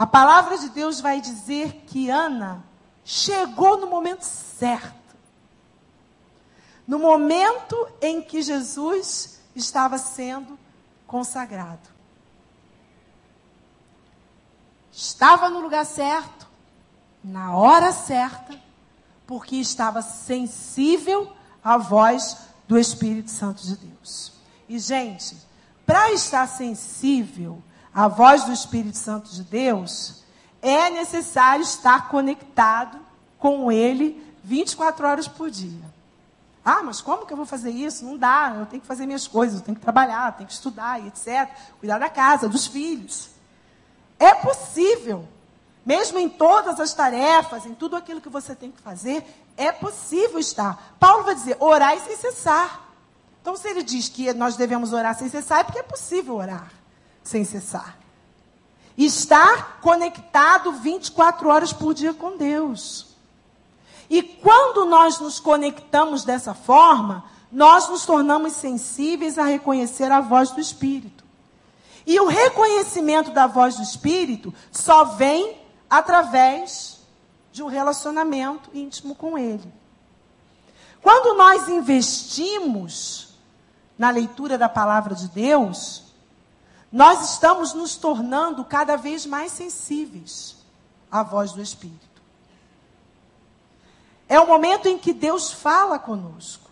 [0.00, 2.64] A palavra de Deus vai dizer que Ana
[3.04, 5.14] chegou no momento certo.
[6.88, 10.58] No momento em que Jesus estava sendo
[11.06, 11.86] consagrado.
[14.90, 16.48] estava no lugar certo,
[17.22, 18.58] na hora certa,
[19.26, 21.30] porque estava sensível
[21.62, 24.32] à voz do Espírito Santo de Deus.
[24.66, 25.36] E, gente,
[25.84, 27.62] para estar sensível
[27.94, 30.22] à voz do Espírito Santo de Deus,
[30.62, 32.98] é necessário estar conectado
[33.38, 35.90] com Ele 24 horas por dia.
[36.64, 38.04] Ah, mas como que eu vou fazer isso?
[38.04, 41.04] Não dá, eu tenho que fazer minhas coisas, eu tenho que trabalhar, tenho que estudar,
[41.06, 41.48] etc.
[41.78, 43.30] Cuidar da casa, dos filhos.
[44.18, 45.26] É possível.
[45.84, 49.24] Mesmo em todas as tarefas, em tudo aquilo que você tem que fazer,
[49.56, 50.94] é possível estar.
[51.00, 52.88] Paulo vai dizer, orar sem cessar.
[53.40, 56.79] Então, se ele diz que nós devemos orar sem cessar, é porque é possível orar
[57.22, 57.98] sem cessar.
[58.96, 63.06] Estar conectado 24 horas por dia com Deus.
[64.08, 70.50] E quando nós nos conectamos dessa forma, nós nos tornamos sensíveis a reconhecer a voz
[70.50, 71.24] do Espírito.
[72.06, 77.00] E o reconhecimento da voz do Espírito só vem através
[77.52, 79.72] de um relacionamento íntimo com Ele.
[81.02, 83.34] Quando nós investimos
[83.98, 86.09] na leitura da palavra de Deus,
[86.92, 90.56] nós estamos nos tornando cada vez mais sensíveis
[91.10, 92.08] à voz do Espírito.
[94.28, 96.70] É o momento em que Deus fala conosco.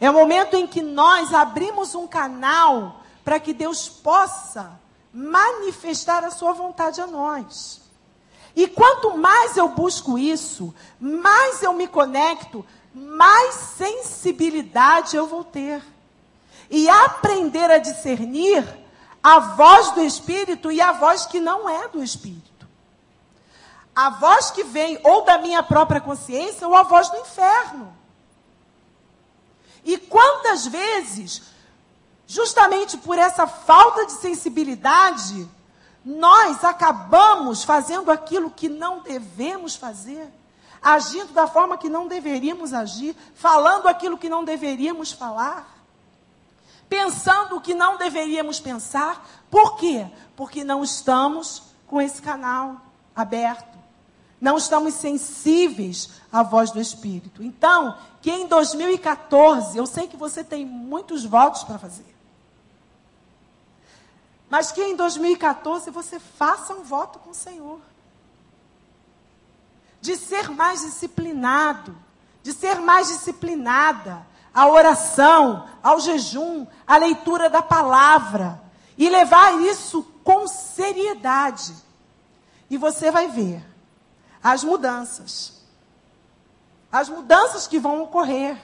[0.00, 4.78] É o momento em que nós abrimos um canal para que Deus possa
[5.12, 7.80] manifestar a sua vontade a nós.
[8.56, 12.64] E quanto mais eu busco isso, mais eu me conecto,
[12.94, 15.82] mais sensibilidade eu vou ter.
[16.70, 18.83] E aprender a discernir
[19.24, 22.68] a voz do Espírito e a voz que não é do Espírito.
[23.96, 27.96] A voz que vem ou da minha própria consciência ou a voz do inferno.
[29.82, 31.40] E quantas vezes,
[32.26, 35.48] justamente por essa falta de sensibilidade,
[36.04, 40.30] nós acabamos fazendo aquilo que não devemos fazer,
[40.82, 45.73] agindo da forma que não deveríamos agir, falando aquilo que não deveríamos falar,
[46.88, 49.26] pensando o que não deveríamos pensar.
[49.50, 50.06] Por quê?
[50.36, 52.80] Porque não estamos com esse canal
[53.14, 53.78] aberto.
[54.40, 57.42] Não estamos sensíveis à voz do Espírito.
[57.42, 62.14] Então, que em 2014, eu sei que você tem muitos votos para fazer.
[64.50, 67.80] Mas que em 2014 você faça um voto com o Senhor.
[70.00, 71.96] De ser mais disciplinado,
[72.42, 78.62] de ser mais disciplinada à oração, ao jejum, à leitura da palavra
[78.96, 81.74] e levar isso com seriedade.
[82.70, 83.64] E você vai ver
[84.42, 85.54] as mudanças.
[86.90, 88.56] As mudanças que vão ocorrer.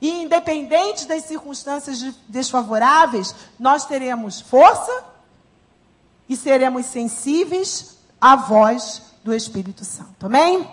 [0.00, 5.04] E independente das circunstâncias desfavoráveis, nós teremos força
[6.28, 10.26] e seremos sensíveis à voz do Espírito Santo.
[10.26, 10.68] Amém?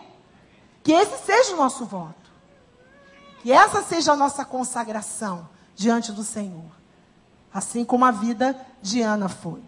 [0.84, 2.23] Que esse seja o nosso voto.
[3.44, 6.72] Que essa seja a nossa consagração diante do Senhor.
[7.54, 9.62] Assim como a vida de Ana foi.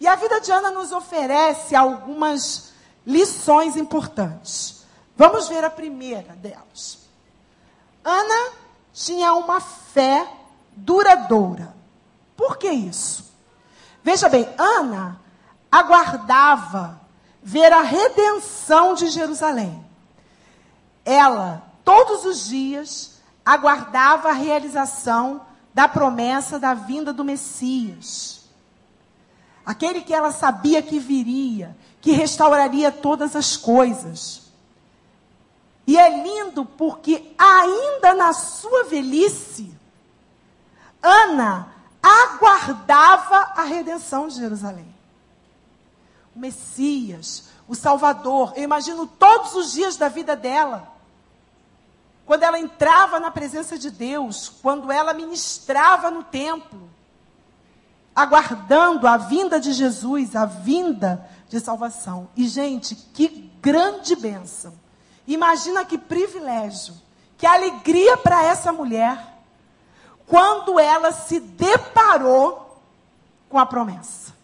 [0.00, 2.72] E a vida de Ana nos oferece algumas
[3.06, 4.84] lições importantes.
[5.16, 6.98] Vamos ver a primeira delas.
[8.04, 8.52] Ana
[8.92, 10.28] tinha uma fé
[10.72, 11.74] duradoura.
[12.36, 13.32] Por que isso?
[14.02, 15.20] Veja bem, Ana
[15.70, 17.00] aguardava
[17.40, 19.86] ver a redenção de Jerusalém.
[21.04, 25.40] Ela, todos os dias, aguardava a realização
[25.72, 28.42] da promessa da vinda do Messias.
[29.64, 34.52] Aquele que ela sabia que viria, que restauraria todas as coisas.
[35.86, 39.74] E é lindo porque, ainda na sua velhice,
[41.02, 41.72] Ana
[42.02, 44.94] aguardava a redenção de Jerusalém.
[46.36, 48.52] O Messias, o Salvador.
[48.56, 50.97] Eu imagino todos os dias da vida dela.
[52.28, 56.88] Quando ela entrava na presença de Deus, quando ela ministrava no templo,
[58.14, 62.28] aguardando a vinda de Jesus, a vinda de salvação.
[62.36, 64.72] E, gente, que grande bênção
[65.28, 66.94] Imagina que privilégio,
[67.36, 69.36] que alegria para essa mulher,
[70.26, 72.80] quando ela se deparou
[73.46, 74.34] com a promessa.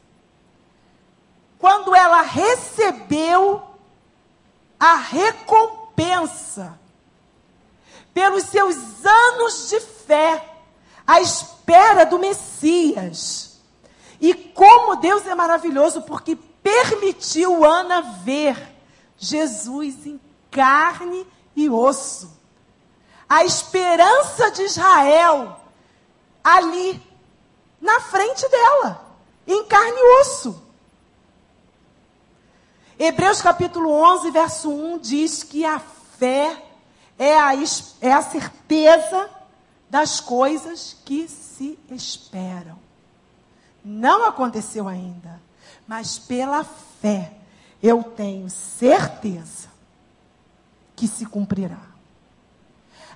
[1.58, 3.62] Quando ela recebeu
[4.78, 6.78] a recompensa
[8.14, 10.56] pelos seus anos de fé,
[11.04, 13.60] à espera do Messias.
[14.20, 18.56] E como Deus é maravilhoso, porque permitiu Ana ver
[19.18, 22.32] Jesus em carne e osso.
[23.28, 25.60] A esperança de Israel
[26.42, 27.02] ali,
[27.80, 29.04] na frente dela,
[29.46, 30.62] em carne e osso.
[32.98, 36.63] Hebreus capítulo 11, verso 1 diz que a fé
[37.18, 37.52] é a,
[38.00, 39.30] é a certeza
[39.88, 42.78] das coisas que se esperam.
[43.84, 45.40] Não aconteceu ainda,
[45.86, 47.32] mas pela fé
[47.82, 49.68] eu tenho certeza
[50.96, 51.82] que se cumprirá.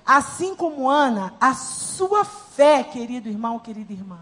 [0.05, 4.19] Assim como Ana, a sua fé, querido irmão, querida irmã,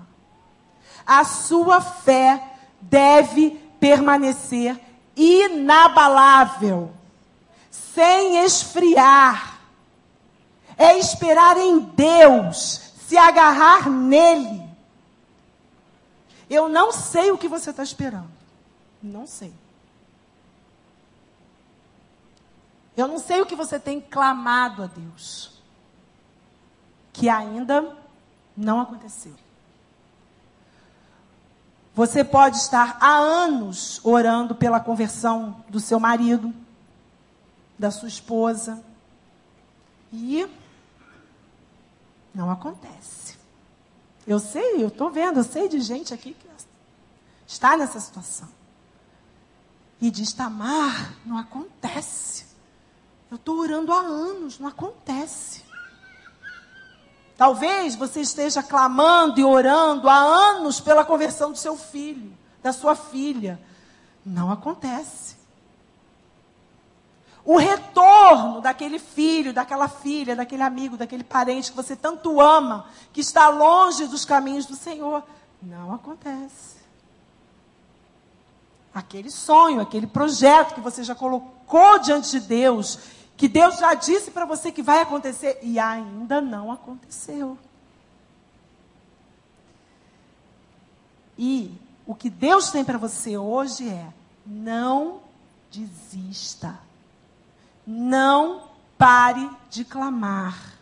[1.06, 4.80] a sua fé deve permanecer
[5.16, 6.92] inabalável,
[7.70, 9.57] sem esfriar.
[10.78, 14.64] É esperar em Deus, se agarrar nele.
[16.50, 18.30] Eu não sei o que você está esperando.
[19.02, 19.54] Não sei.
[22.96, 25.62] Eu não sei o que você tem clamado a Deus.
[27.12, 27.96] Que ainda
[28.56, 29.34] não aconteceu.
[31.94, 36.54] Você pode estar há anos orando pela conversão do seu marido,
[37.78, 38.84] da sua esposa,
[40.14, 40.48] e
[42.38, 43.36] não acontece.
[44.28, 46.48] Eu sei, eu estou vendo, eu sei de gente aqui que
[47.48, 48.48] está nessa situação.
[50.00, 52.46] E Tamar, não acontece.
[53.32, 55.64] Eu estou orando há anos, não acontece.
[57.36, 62.32] Talvez você esteja clamando e orando há anos pela conversão do seu filho,
[62.62, 63.60] da sua filha.
[64.24, 65.38] Não acontece
[67.48, 67.87] o retorno
[68.68, 74.08] daquele filho, daquela filha, daquele amigo, daquele parente que você tanto ama, que está longe
[74.08, 75.24] dos caminhos do Senhor.
[75.62, 76.76] Não acontece.
[78.94, 83.00] Aquele sonho, aquele projeto que você já colocou diante de Deus,
[83.38, 87.58] que Deus já disse para você que vai acontecer e ainda não aconteceu.
[91.38, 91.72] E
[92.06, 94.12] o que Deus tem para você hoje é:
[94.46, 95.22] não
[95.72, 96.87] desista.
[97.88, 98.64] Não
[98.98, 100.74] pare de clamar.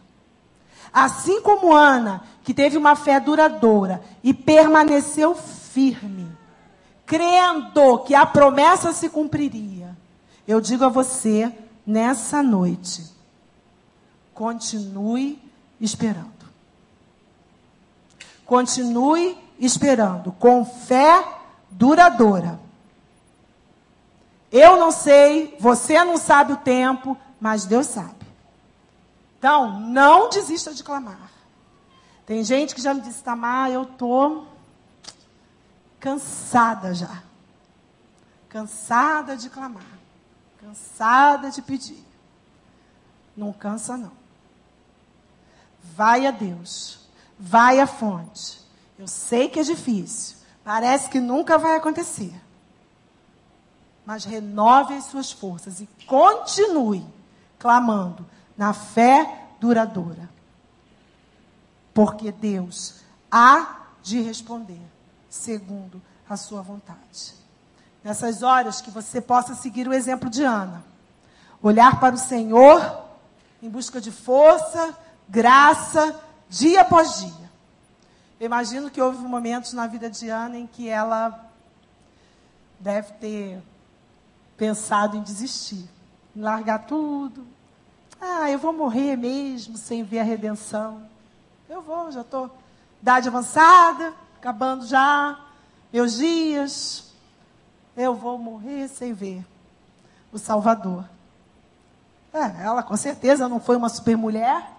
[0.91, 6.27] Assim como Ana, que teve uma fé duradoura e permaneceu firme,
[7.05, 9.95] crendo que a promessa se cumpriria,
[10.47, 11.53] eu digo a você
[11.85, 13.03] nessa noite:
[14.33, 15.39] continue
[15.79, 16.33] esperando.
[18.45, 21.25] Continue esperando com fé
[21.69, 22.59] duradoura.
[24.51, 28.25] Eu não sei, você não sabe o tempo, mas Deus sabe.
[29.37, 31.31] Então, não desista de clamar.
[32.25, 34.47] Tem gente que já me disse, Tamar, eu estou
[35.99, 37.21] cansada já.
[38.49, 39.83] Cansada de clamar.
[40.59, 42.03] Cansada de pedir.
[43.35, 44.11] Não cansa, não.
[45.83, 46.99] Vai a Deus.
[47.37, 48.59] Vai à fonte.
[48.97, 50.37] Eu sei que é difícil.
[50.63, 52.33] Parece que nunca vai acontecer
[54.05, 57.05] mas renove as suas forças e continue
[57.57, 58.25] clamando
[58.57, 60.29] na fé duradoura.
[61.93, 63.01] Porque Deus
[63.31, 64.81] há de responder
[65.29, 67.33] segundo a sua vontade.
[68.03, 70.83] Nessas horas que você possa seguir o exemplo de Ana.
[71.61, 73.03] Olhar para o Senhor
[73.61, 74.95] em busca de força,
[75.27, 77.45] graça, dia após dia.
[78.39, 81.49] Eu imagino que houve momentos na vida de Ana em que ela
[82.79, 83.63] deve ter
[84.57, 85.89] pensado em desistir,
[86.35, 87.45] em largar tudo.
[88.19, 91.03] Ah, eu vou morrer mesmo sem ver a redenção.
[91.69, 92.49] Eu vou, já estou
[93.01, 95.39] idade avançada, acabando já
[95.91, 97.13] meus dias.
[97.95, 99.45] Eu vou morrer sem ver
[100.31, 101.05] o Salvador.
[102.33, 104.71] É, ela com certeza não foi uma super mulher.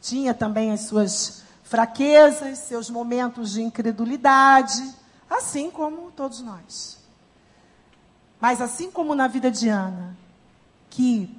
[0.00, 4.94] Tinha também as suas fraquezas, seus momentos de incredulidade,
[5.28, 7.03] assim como todos nós.
[8.44, 10.14] Mas assim como na vida de Ana,
[10.90, 11.34] que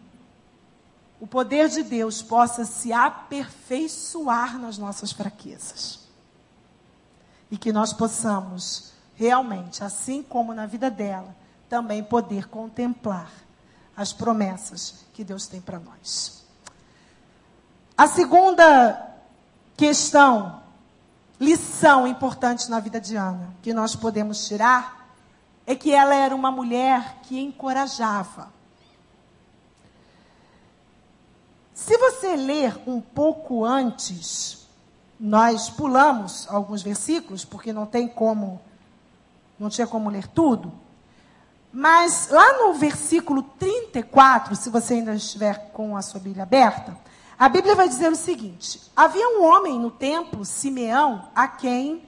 [1.22, 5.99] o poder de Deus possa se aperfeiçoar nas nossas fraquezas.
[7.51, 11.36] E que nós possamos realmente, assim como na vida dela,
[11.70, 13.30] também poder contemplar
[13.95, 16.43] as promessas que Deus tem para nós.
[17.95, 19.16] A segunda
[19.78, 20.60] questão,
[21.39, 25.05] lição importante na vida de Ana, que nós podemos tirar,
[25.66, 28.53] é que ela era uma mulher que encorajava.
[31.74, 34.68] Se você ler um pouco antes,
[35.20, 38.61] nós pulamos alguns versículos, porque não tem como,
[39.59, 40.72] não tinha como ler tudo.
[41.72, 46.97] Mas lá no versículo 34, se você ainda estiver com a sua Bíblia aberta,
[47.38, 52.03] a Bíblia vai dizer o seguinte: havia um homem no templo, Simeão, a quem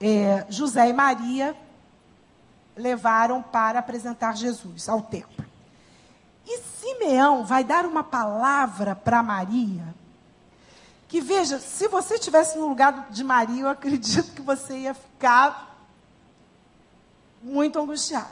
[0.00, 1.54] é, José e Maria
[2.80, 5.44] levaram para apresentar Jesus ao templo.
[6.46, 9.94] E Simeão vai dar uma palavra para Maria.
[11.06, 15.76] Que veja, se você estivesse no lugar de Maria, eu acredito que você ia ficar
[17.42, 18.28] muito angustiado.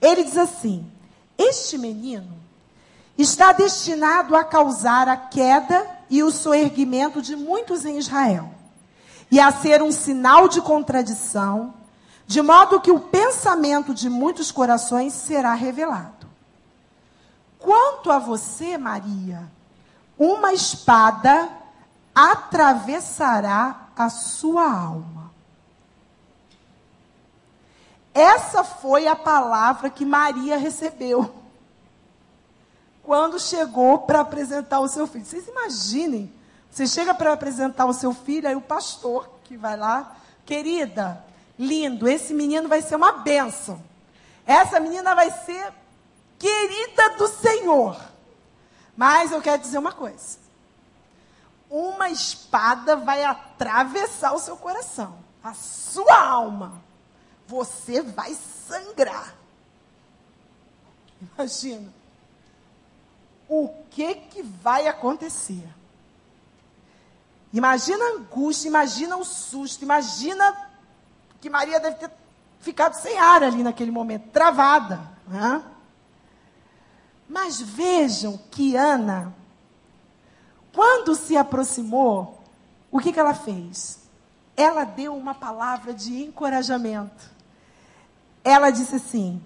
[0.00, 0.90] Ele diz assim:
[1.38, 2.42] Este menino
[3.16, 8.50] está destinado a causar a queda e o soerguimento de muitos em Israel,
[9.30, 11.74] e a ser um sinal de contradição,
[12.26, 16.26] de modo que o pensamento de muitos corações será revelado.
[17.58, 19.50] Quanto a você, Maria,
[20.18, 21.48] uma espada
[22.14, 25.30] atravessará a sua alma.
[28.14, 31.32] Essa foi a palavra que Maria recebeu
[33.02, 35.24] quando chegou para apresentar o seu filho.
[35.24, 36.32] Vocês imaginem,
[36.70, 41.24] você chega para apresentar o seu filho, aí o pastor que vai lá, querida,
[41.62, 43.82] lindo, esse menino vai ser uma bênção.
[44.44, 45.72] Essa menina vai ser
[46.38, 48.00] querida do Senhor.
[48.96, 50.38] Mas eu quero dizer uma coisa.
[51.70, 56.82] Uma espada vai atravessar o seu coração, a sua alma.
[57.46, 59.34] Você vai sangrar.
[61.20, 61.92] Imagina
[63.48, 65.66] o que, que vai acontecer.
[67.52, 70.71] Imagina a angústia, imagina o susto, imagina
[71.42, 72.10] que Maria deve ter
[72.60, 75.00] ficado sem ar ali naquele momento, travada.
[75.26, 75.62] Né?
[77.28, 79.34] Mas vejam que Ana,
[80.72, 82.40] quando se aproximou,
[82.90, 84.00] o que, que ela fez?
[84.56, 87.30] Ela deu uma palavra de encorajamento.
[88.44, 89.42] Ela disse assim,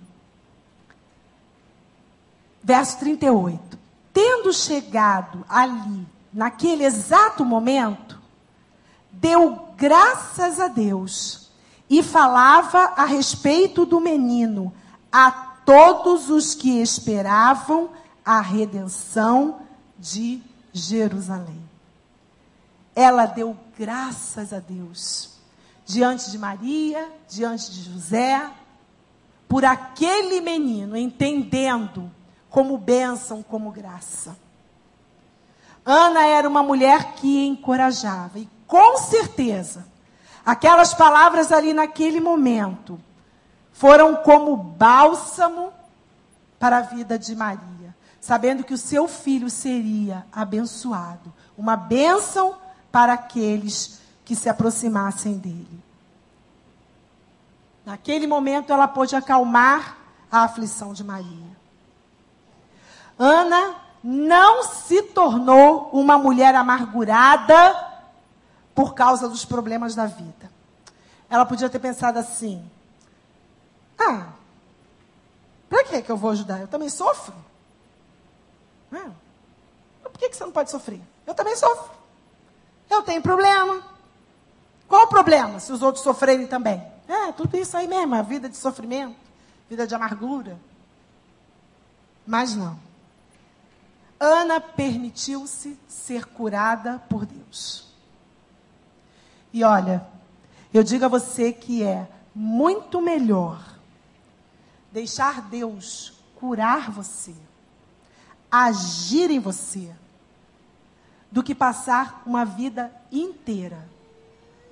[2.63, 3.87] verso 38
[4.17, 8.19] tendo chegado ali, naquele exato momento,
[9.13, 11.46] deu graças a Deus
[11.89, 14.73] e falava a respeito do menino
[15.11, 15.31] a
[15.65, 17.91] todos os que esperavam
[18.25, 19.61] a redenção
[19.99, 21.63] de Jerusalém.
[22.95, 25.37] Ela deu graças a Deus
[25.85, 28.51] diante de Maria, diante de José,
[29.49, 32.11] por aquele menino, entendendo
[32.51, 34.37] como bênção, como graça.
[35.85, 39.87] Ana era uma mulher que encorajava, e com certeza,
[40.47, 43.01] aquelas palavras ali naquele momento
[43.73, 45.73] foram como bálsamo
[46.57, 52.55] para a vida de Maria, sabendo que o seu filho seria abençoado, uma bênção
[52.93, 55.85] para aqueles que se aproximassem dele.
[57.85, 59.97] Naquele momento ela pôde acalmar
[60.31, 61.57] a aflição de Maria.
[63.19, 67.96] Ana não se tornou uma mulher amargurada
[68.77, 70.53] por causa dos problemas da vida.
[71.31, 72.71] Ela podia ter pensado assim:
[73.99, 74.29] ah,
[75.69, 76.61] para que, que eu vou ajudar?
[76.61, 77.35] Eu também sofro.
[78.93, 79.11] Ah,
[80.03, 81.01] por que, que você não pode sofrer?
[81.27, 81.91] Eu também sofro.
[82.89, 83.83] Eu tenho problema.
[84.87, 86.81] Qual o problema se os outros sofrerem também?
[87.09, 89.17] É, tudo isso aí mesmo, a vida de sofrimento,
[89.69, 90.59] vida de amargura.
[92.27, 92.79] Mas não.
[94.21, 97.86] Ana permitiu-se ser curada por Deus.
[99.53, 100.07] E olha,
[100.73, 103.61] eu digo a você que é muito melhor
[104.93, 107.35] deixar Deus curar você,
[108.51, 109.95] agir em você,
[111.31, 113.89] do que passar uma vida inteira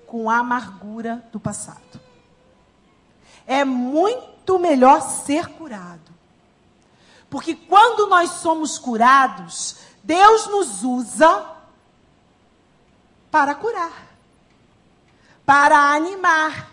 [0.06, 2.00] com a amargura do passado.
[3.46, 6.14] É muito melhor ser curado
[7.34, 11.44] porque quando nós somos curados, Deus nos usa
[13.28, 14.13] para curar,
[15.44, 16.70] para animar,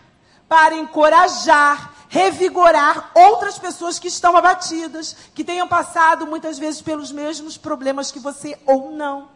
[0.48, 7.58] para encorajar, revigorar outras pessoas que estão abatidas, que tenham passado muitas vezes pelos mesmos
[7.58, 9.30] problemas que você ou não.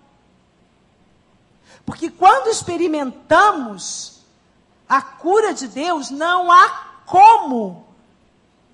[1.86, 4.22] Porque quando experimentamos
[4.90, 6.70] a cura de Deus, não há
[7.06, 7.86] como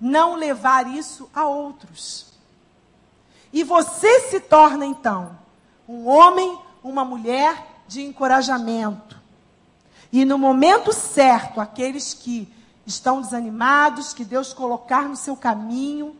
[0.00, 2.32] não levar isso a outros.
[3.52, 5.38] E você se torna então
[5.86, 9.21] um homem, uma mulher de encorajamento.
[10.12, 12.52] E no momento certo, aqueles que
[12.84, 16.14] estão desanimados, que Deus colocar no seu caminho,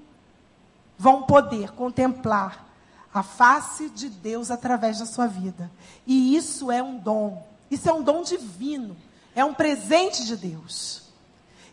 [0.97, 2.67] vão poder contemplar
[3.13, 5.71] a face de Deus através da sua vida.
[6.07, 7.47] E isso é um dom.
[7.71, 8.97] Isso é um dom divino.
[9.35, 11.03] É um presente de Deus.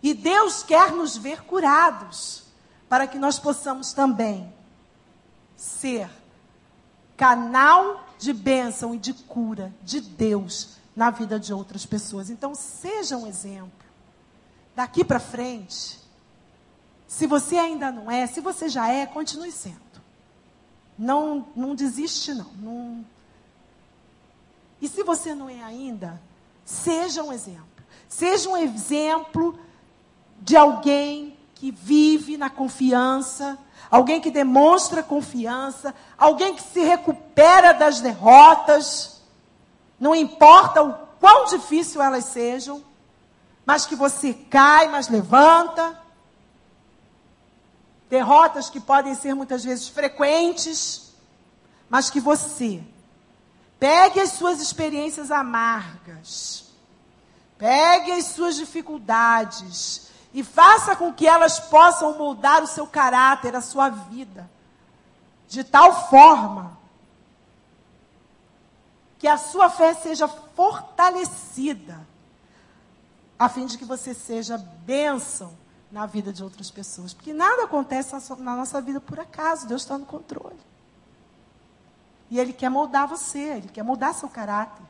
[0.03, 2.43] E Deus quer nos ver curados,
[2.89, 4.51] para que nós possamos também
[5.55, 6.09] ser
[7.15, 12.29] canal de bênção e de cura de Deus na vida de outras pessoas.
[12.29, 13.71] Então, seja um exemplo.
[14.75, 15.97] Daqui para frente,
[17.07, 19.99] Se você ainda não é, se você já é, continue sendo.
[20.95, 22.51] Não, não desiste, não.
[22.59, 23.05] não.
[24.79, 26.21] E se você não é ainda,
[26.63, 27.83] seja um exemplo.
[28.07, 29.57] Seja um exemplo
[30.39, 33.57] de alguém que vive na confiança,
[33.89, 39.18] alguém que demonstra confiança, alguém que se recupera das derrotas,
[39.99, 42.83] não importa o quão difícil elas sejam,
[43.65, 45.99] mas que você cai, mas levanta.
[48.09, 51.13] Derrotas que podem ser muitas vezes frequentes,
[51.89, 52.81] mas que você
[53.79, 56.65] pegue as suas experiências amargas,
[57.57, 63.61] pegue as suas dificuldades e faça com que elas possam moldar o seu caráter, a
[63.61, 64.49] sua vida,
[65.47, 66.78] de tal forma
[69.19, 72.07] que a sua fé seja fortalecida,
[73.37, 75.53] a fim de que você seja bênção
[75.91, 77.13] na vida de outras pessoas.
[77.13, 80.59] Porque nada acontece na nossa vida por acaso, Deus está no controle.
[82.31, 84.85] E Ele quer moldar você, Ele quer moldar seu caráter.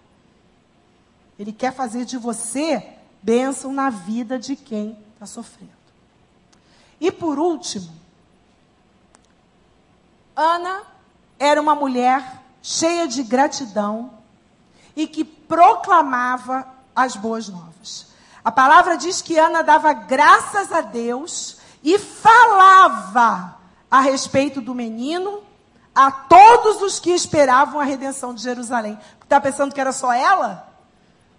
[1.37, 5.71] Ele quer fazer de você bênção na vida de quem está sofrendo.
[7.01, 7.89] E por último,
[10.35, 10.83] Ana
[11.39, 14.18] era uma mulher cheia de gratidão
[14.99, 18.07] e que proclamava as boas novas.
[18.43, 23.55] A palavra diz que Ana dava graças a Deus e falava
[23.89, 25.41] a respeito do menino
[25.95, 28.99] a todos os que esperavam a redenção de Jerusalém.
[29.23, 30.67] Está pensando que era só ela?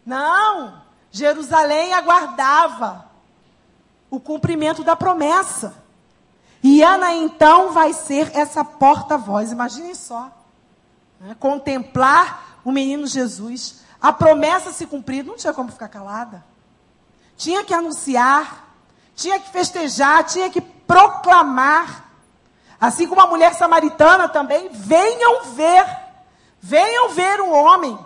[0.07, 0.81] Não.
[1.11, 3.11] Jerusalém aguardava
[4.09, 5.75] o cumprimento da promessa.
[6.63, 9.53] E Ana então vai ser essa porta-voz.
[9.53, 10.31] Imaginem só.
[11.21, 11.37] Né?
[11.39, 13.81] Contemplar o menino Jesus.
[14.01, 16.45] A promessa se cumprir, não tinha como ficar calada.
[17.37, 18.75] Tinha que anunciar,
[19.15, 22.11] tinha que festejar, tinha que proclamar.
[22.81, 25.87] Assim como a mulher samaritana também, venham ver,
[26.61, 27.99] venham ver um homem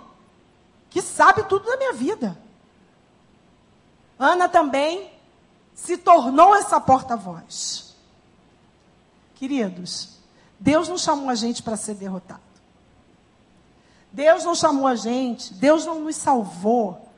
[0.91, 2.39] que sabe tudo da minha vida.
[4.19, 5.13] Ana também
[5.75, 7.95] se tornou essa porta-voz.
[9.35, 10.19] Queridos,
[10.59, 12.44] Deus não chamou a gente para ser derrotado.
[14.15, 17.09] Deus não chamou a gente, Deus não nos salvou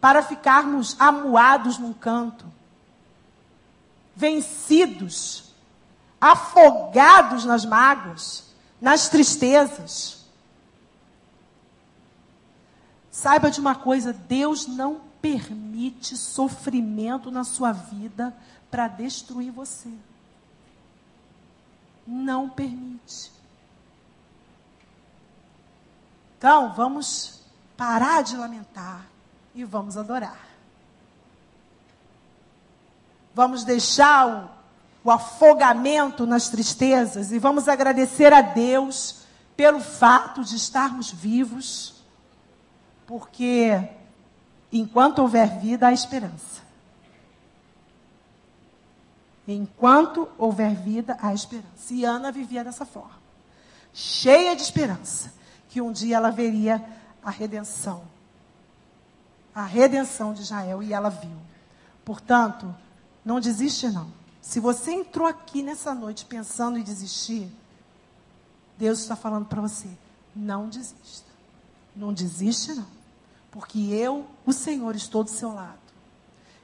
[0.00, 2.46] para ficarmos amuados num canto,
[4.14, 5.48] vencidos
[6.20, 8.44] afogados nas mágoas,
[8.80, 10.24] nas tristezas.
[13.10, 18.32] Saiba de uma coisa: Deus não permite sofrimento na sua vida
[18.70, 19.90] para destruir você.
[22.06, 23.37] Não permite.
[26.38, 27.42] Então, vamos
[27.76, 29.04] parar de lamentar
[29.54, 30.48] e vamos adorar.
[33.34, 34.58] Vamos deixar o
[35.08, 39.20] o afogamento nas tristezas e vamos agradecer a Deus
[39.56, 41.94] pelo fato de estarmos vivos,
[43.06, 43.88] porque
[44.70, 46.62] enquanto houver vida, há esperança.
[49.46, 51.94] Enquanto houver vida, há esperança.
[51.94, 53.18] E Ana vivia dessa forma,
[53.94, 55.32] cheia de esperança,
[55.68, 56.84] que um dia ela veria
[57.22, 58.02] a redenção.
[59.54, 61.36] A redenção de Israel, e ela viu.
[62.04, 62.74] Portanto,
[63.24, 64.10] não desiste não.
[64.40, 67.50] Se você entrou aqui nessa noite pensando em desistir,
[68.78, 69.88] Deus está falando para você:
[70.34, 71.28] não desista.
[71.94, 72.86] Não desiste, não.
[73.50, 75.78] Porque eu, o Senhor, estou do seu lado.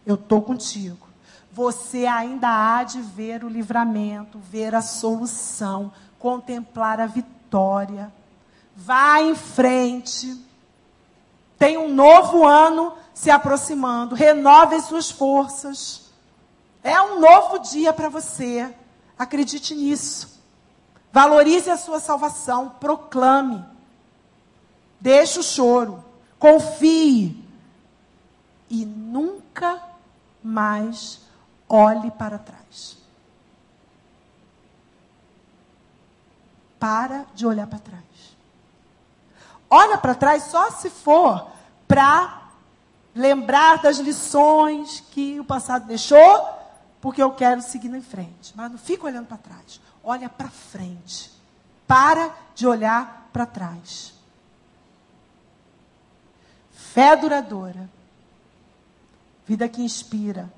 [0.06, 1.08] Eu estou contigo.
[1.52, 8.12] Você ainda há de ver o livramento, ver a solução, contemplar a vitória.
[8.76, 10.42] Vá em frente.
[11.58, 14.14] Tem um novo ano se aproximando.
[14.14, 16.12] Renove as suas forças.
[16.82, 18.74] É um novo dia para você.
[19.18, 20.40] Acredite nisso.
[21.12, 22.70] Valorize a sua salvação.
[22.80, 23.64] Proclame.
[25.00, 26.04] Deixe o choro.
[26.38, 27.42] Confie.
[28.68, 29.80] E nunca
[30.42, 31.20] mais
[31.68, 32.98] olhe para trás.
[36.78, 38.13] Para de olhar para trás.
[39.76, 41.48] Olha para trás só se for
[41.88, 42.42] para
[43.12, 46.48] lembrar das lições que o passado deixou
[47.00, 48.52] porque eu quero seguir em frente.
[48.54, 49.80] Mas não fica olhando para trás.
[50.04, 51.28] Olha para frente.
[51.88, 54.14] Para de olhar para trás.
[56.70, 57.90] Fé duradoura.
[59.44, 60.48] Vida que inspira.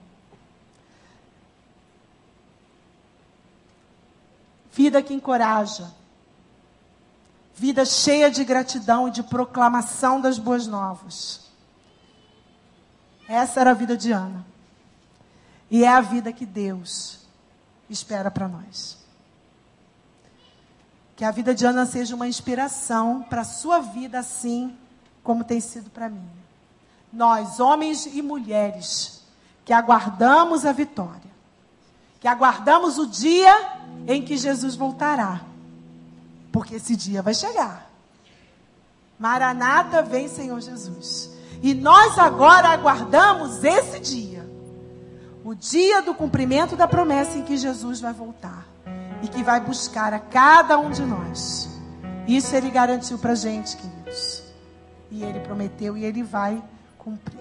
[4.72, 5.90] Vida que encoraja.
[7.56, 11.50] Vida cheia de gratidão e de proclamação das boas novas.
[13.26, 14.44] Essa era a vida de Ana.
[15.70, 17.20] E é a vida que Deus
[17.88, 18.98] espera para nós.
[21.16, 24.76] Que a vida de Ana seja uma inspiração para a sua vida, assim
[25.22, 26.28] como tem sido para mim.
[27.10, 29.24] Nós, homens e mulheres,
[29.64, 31.30] que aguardamos a vitória,
[32.20, 35.40] que aguardamos o dia em que Jesus voltará,
[36.56, 37.86] porque esse dia vai chegar.
[39.18, 41.30] Maranata vem, Senhor Jesus.
[41.62, 44.48] E nós agora aguardamos esse dia.
[45.44, 48.66] O dia do cumprimento da promessa em que Jesus vai voltar.
[49.22, 51.68] E que vai buscar a cada um de nós.
[52.26, 54.42] Isso ele garantiu para gente, queridos.
[55.10, 56.64] E ele prometeu e ele vai
[56.96, 57.38] cumprir.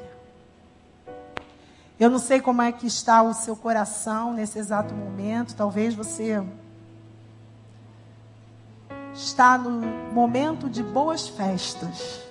[1.97, 5.55] Eu não sei como é que está o seu coração nesse exato momento.
[5.55, 6.43] Talvez você
[9.15, 9.71] está no
[10.13, 12.21] momento de boas festas,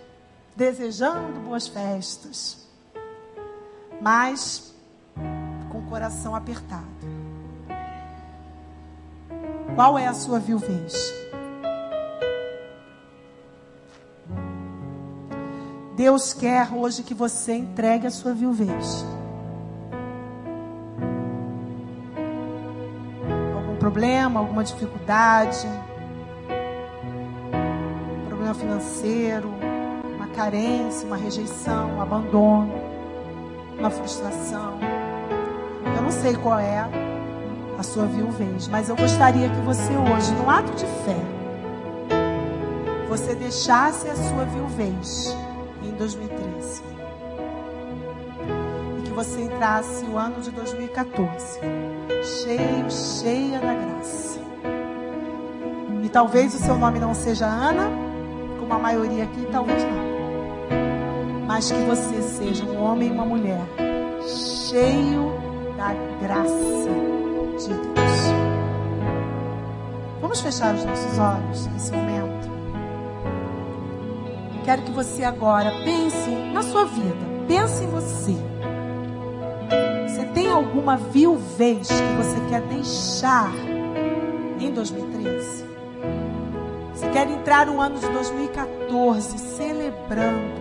[0.55, 2.69] desejando boas festas,
[4.01, 4.75] mas
[5.73, 6.85] com o coração apertado.
[9.75, 11.13] Qual é a sua viuvez?
[15.97, 19.05] Deus quer hoje que você entregue a sua viuvez.
[23.57, 25.67] Algum problema, alguma dificuldade,
[28.45, 29.49] problema financeiro,
[30.17, 32.75] uma carência, uma rejeição, um abandono,
[33.79, 34.79] uma frustração.
[35.97, 36.87] Eu não sei qual é
[37.79, 41.17] a sua viuvez, mas eu gostaria que você hoje, no ato de fé,
[43.09, 45.35] você deixasse a sua viuvez
[45.83, 46.83] em 2013.
[48.99, 51.61] E que você entrasse o ano de 2014
[52.43, 54.41] cheio, cheia da graça.
[56.03, 58.14] E talvez o seu nome não seja Ana,
[58.65, 61.47] como a maioria aqui, talvez não.
[61.47, 63.61] Mas que você seja um homem e uma mulher
[64.27, 65.33] cheio
[65.77, 66.89] da graça
[67.59, 68.35] de Deus.
[70.21, 72.51] Vamos fechar os nossos olhos nesse momento.
[74.65, 77.35] Quero que você agora pense na sua vida.
[77.47, 78.35] Pense em você.
[80.09, 83.53] Você tem alguma viuvez que você quer deixar
[84.59, 85.74] em 2013?
[87.13, 90.55] Quero entrar no ano de 2014 celebrando,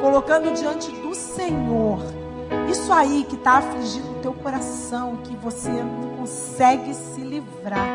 [0.00, 2.20] colocando diante do Senhor
[2.70, 7.88] isso aí que está afligindo o teu coração, que você não consegue se livrar.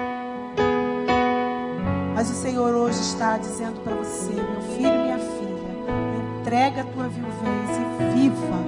[2.13, 7.07] Mas o Senhor hoje está dizendo para você, meu filho, minha filha, entrega a tua
[7.07, 8.65] viuvez e viva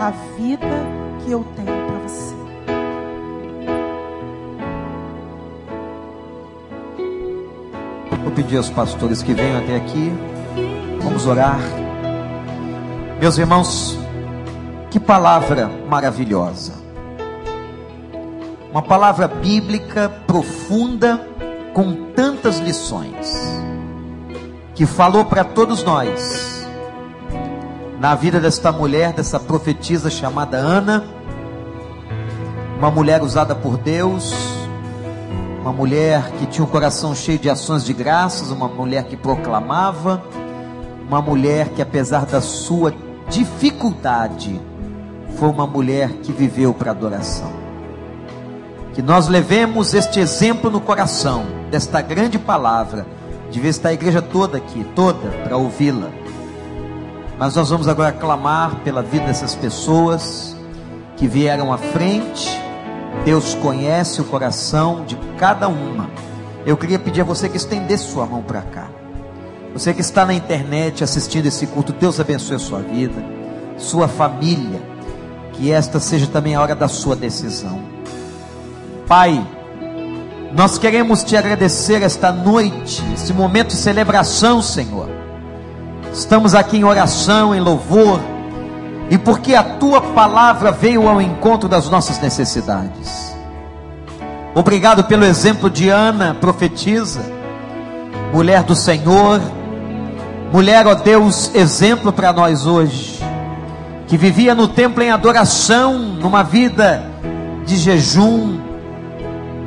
[0.00, 0.66] a vida
[1.24, 2.41] que eu tenho para você.
[8.32, 10.10] Vou pedir aos pastores que venham até aqui.
[11.02, 11.60] Vamos orar.
[13.20, 13.98] Meus irmãos,
[14.90, 16.72] que palavra maravilhosa.
[18.70, 21.28] Uma palavra bíblica profunda
[21.74, 23.30] com tantas lições.
[24.74, 26.66] Que falou para todos nós.
[28.00, 31.04] Na vida desta mulher, dessa profetisa chamada Ana,
[32.78, 34.32] uma mulher usada por Deus,
[35.62, 40.20] uma mulher que tinha um coração cheio de ações de graças, uma mulher que proclamava,
[41.06, 42.92] uma mulher que, apesar da sua
[43.30, 44.60] dificuldade,
[45.36, 47.52] foi uma mulher que viveu para adoração.
[48.92, 53.06] Que nós levemos este exemplo no coração, desta grande palavra.
[53.52, 56.10] Devia estar a igreja toda aqui, toda, para ouvi-la.
[57.38, 60.56] Mas nós vamos agora clamar pela vida dessas pessoas
[61.16, 62.60] que vieram à frente
[63.24, 66.10] Deus conhece o coração de cada uma.
[66.66, 68.88] Eu queria pedir a você que estendesse sua mão para cá.
[69.72, 73.24] Você que está na internet assistindo esse culto, Deus abençoe a sua vida,
[73.76, 74.80] sua família.
[75.52, 77.80] Que esta seja também a hora da sua decisão.
[79.06, 79.46] Pai,
[80.52, 85.08] nós queremos te agradecer esta noite, esse momento de celebração, Senhor.
[86.12, 88.20] Estamos aqui em oração, em louvor
[89.12, 93.36] e porque a tua palavra veio ao encontro das nossas necessidades.
[94.54, 97.20] Obrigado pelo exemplo de Ana, profetisa,
[98.32, 99.38] mulher do Senhor,
[100.50, 103.22] mulher, ó Deus, exemplo para nós hoje,
[104.08, 107.04] que vivia no templo em adoração, numa vida
[107.66, 108.58] de jejum,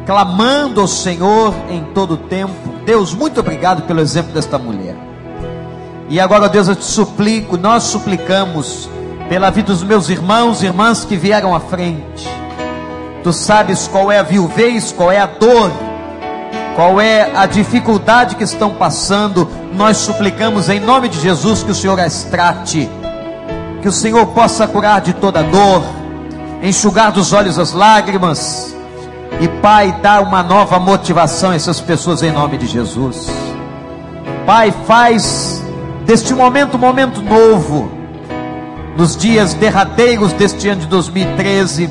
[0.07, 2.73] clamando ao Senhor em todo o tempo.
[2.83, 4.95] Deus, muito obrigado pelo exemplo desta mulher.
[6.09, 8.89] E agora, Deus, eu te suplico, nós suplicamos
[9.29, 12.27] pela vida dos meus irmãos e irmãs que vieram à frente.
[13.23, 15.71] Tu sabes qual é a viuvez, qual é a dor,
[16.75, 19.49] qual é a dificuldade que estão passando.
[19.73, 22.89] Nós suplicamos em nome de Jesus que o Senhor as trate,
[23.81, 25.83] que o Senhor possa curar de toda dor,
[26.61, 28.75] enxugar dos olhos as lágrimas.
[29.41, 33.27] E Pai, dá uma nova motivação a essas pessoas em nome de Jesus.
[34.45, 35.63] Pai, faz
[36.05, 37.91] deste momento um momento novo,
[38.95, 41.89] nos dias derradeiros deste ano de 2013,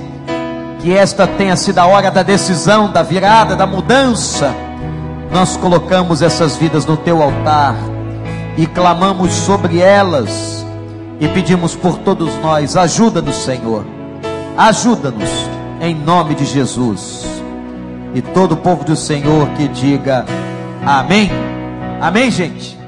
[0.81, 4.55] que esta tenha sido a hora da decisão, da virada, da mudança.
[5.31, 7.75] Nós colocamos essas vidas no teu altar
[8.57, 10.65] e clamamos sobre elas
[11.21, 13.85] e pedimos por todos nós, ajuda-nos, Senhor.
[14.57, 15.31] Ajuda-nos
[15.81, 17.27] em nome de Jesus.
[18.15, 20.25] E todo o povo do Senhor que diga
[20.85, 21.31] amém.
[22.01, 22.84] Amém, gente.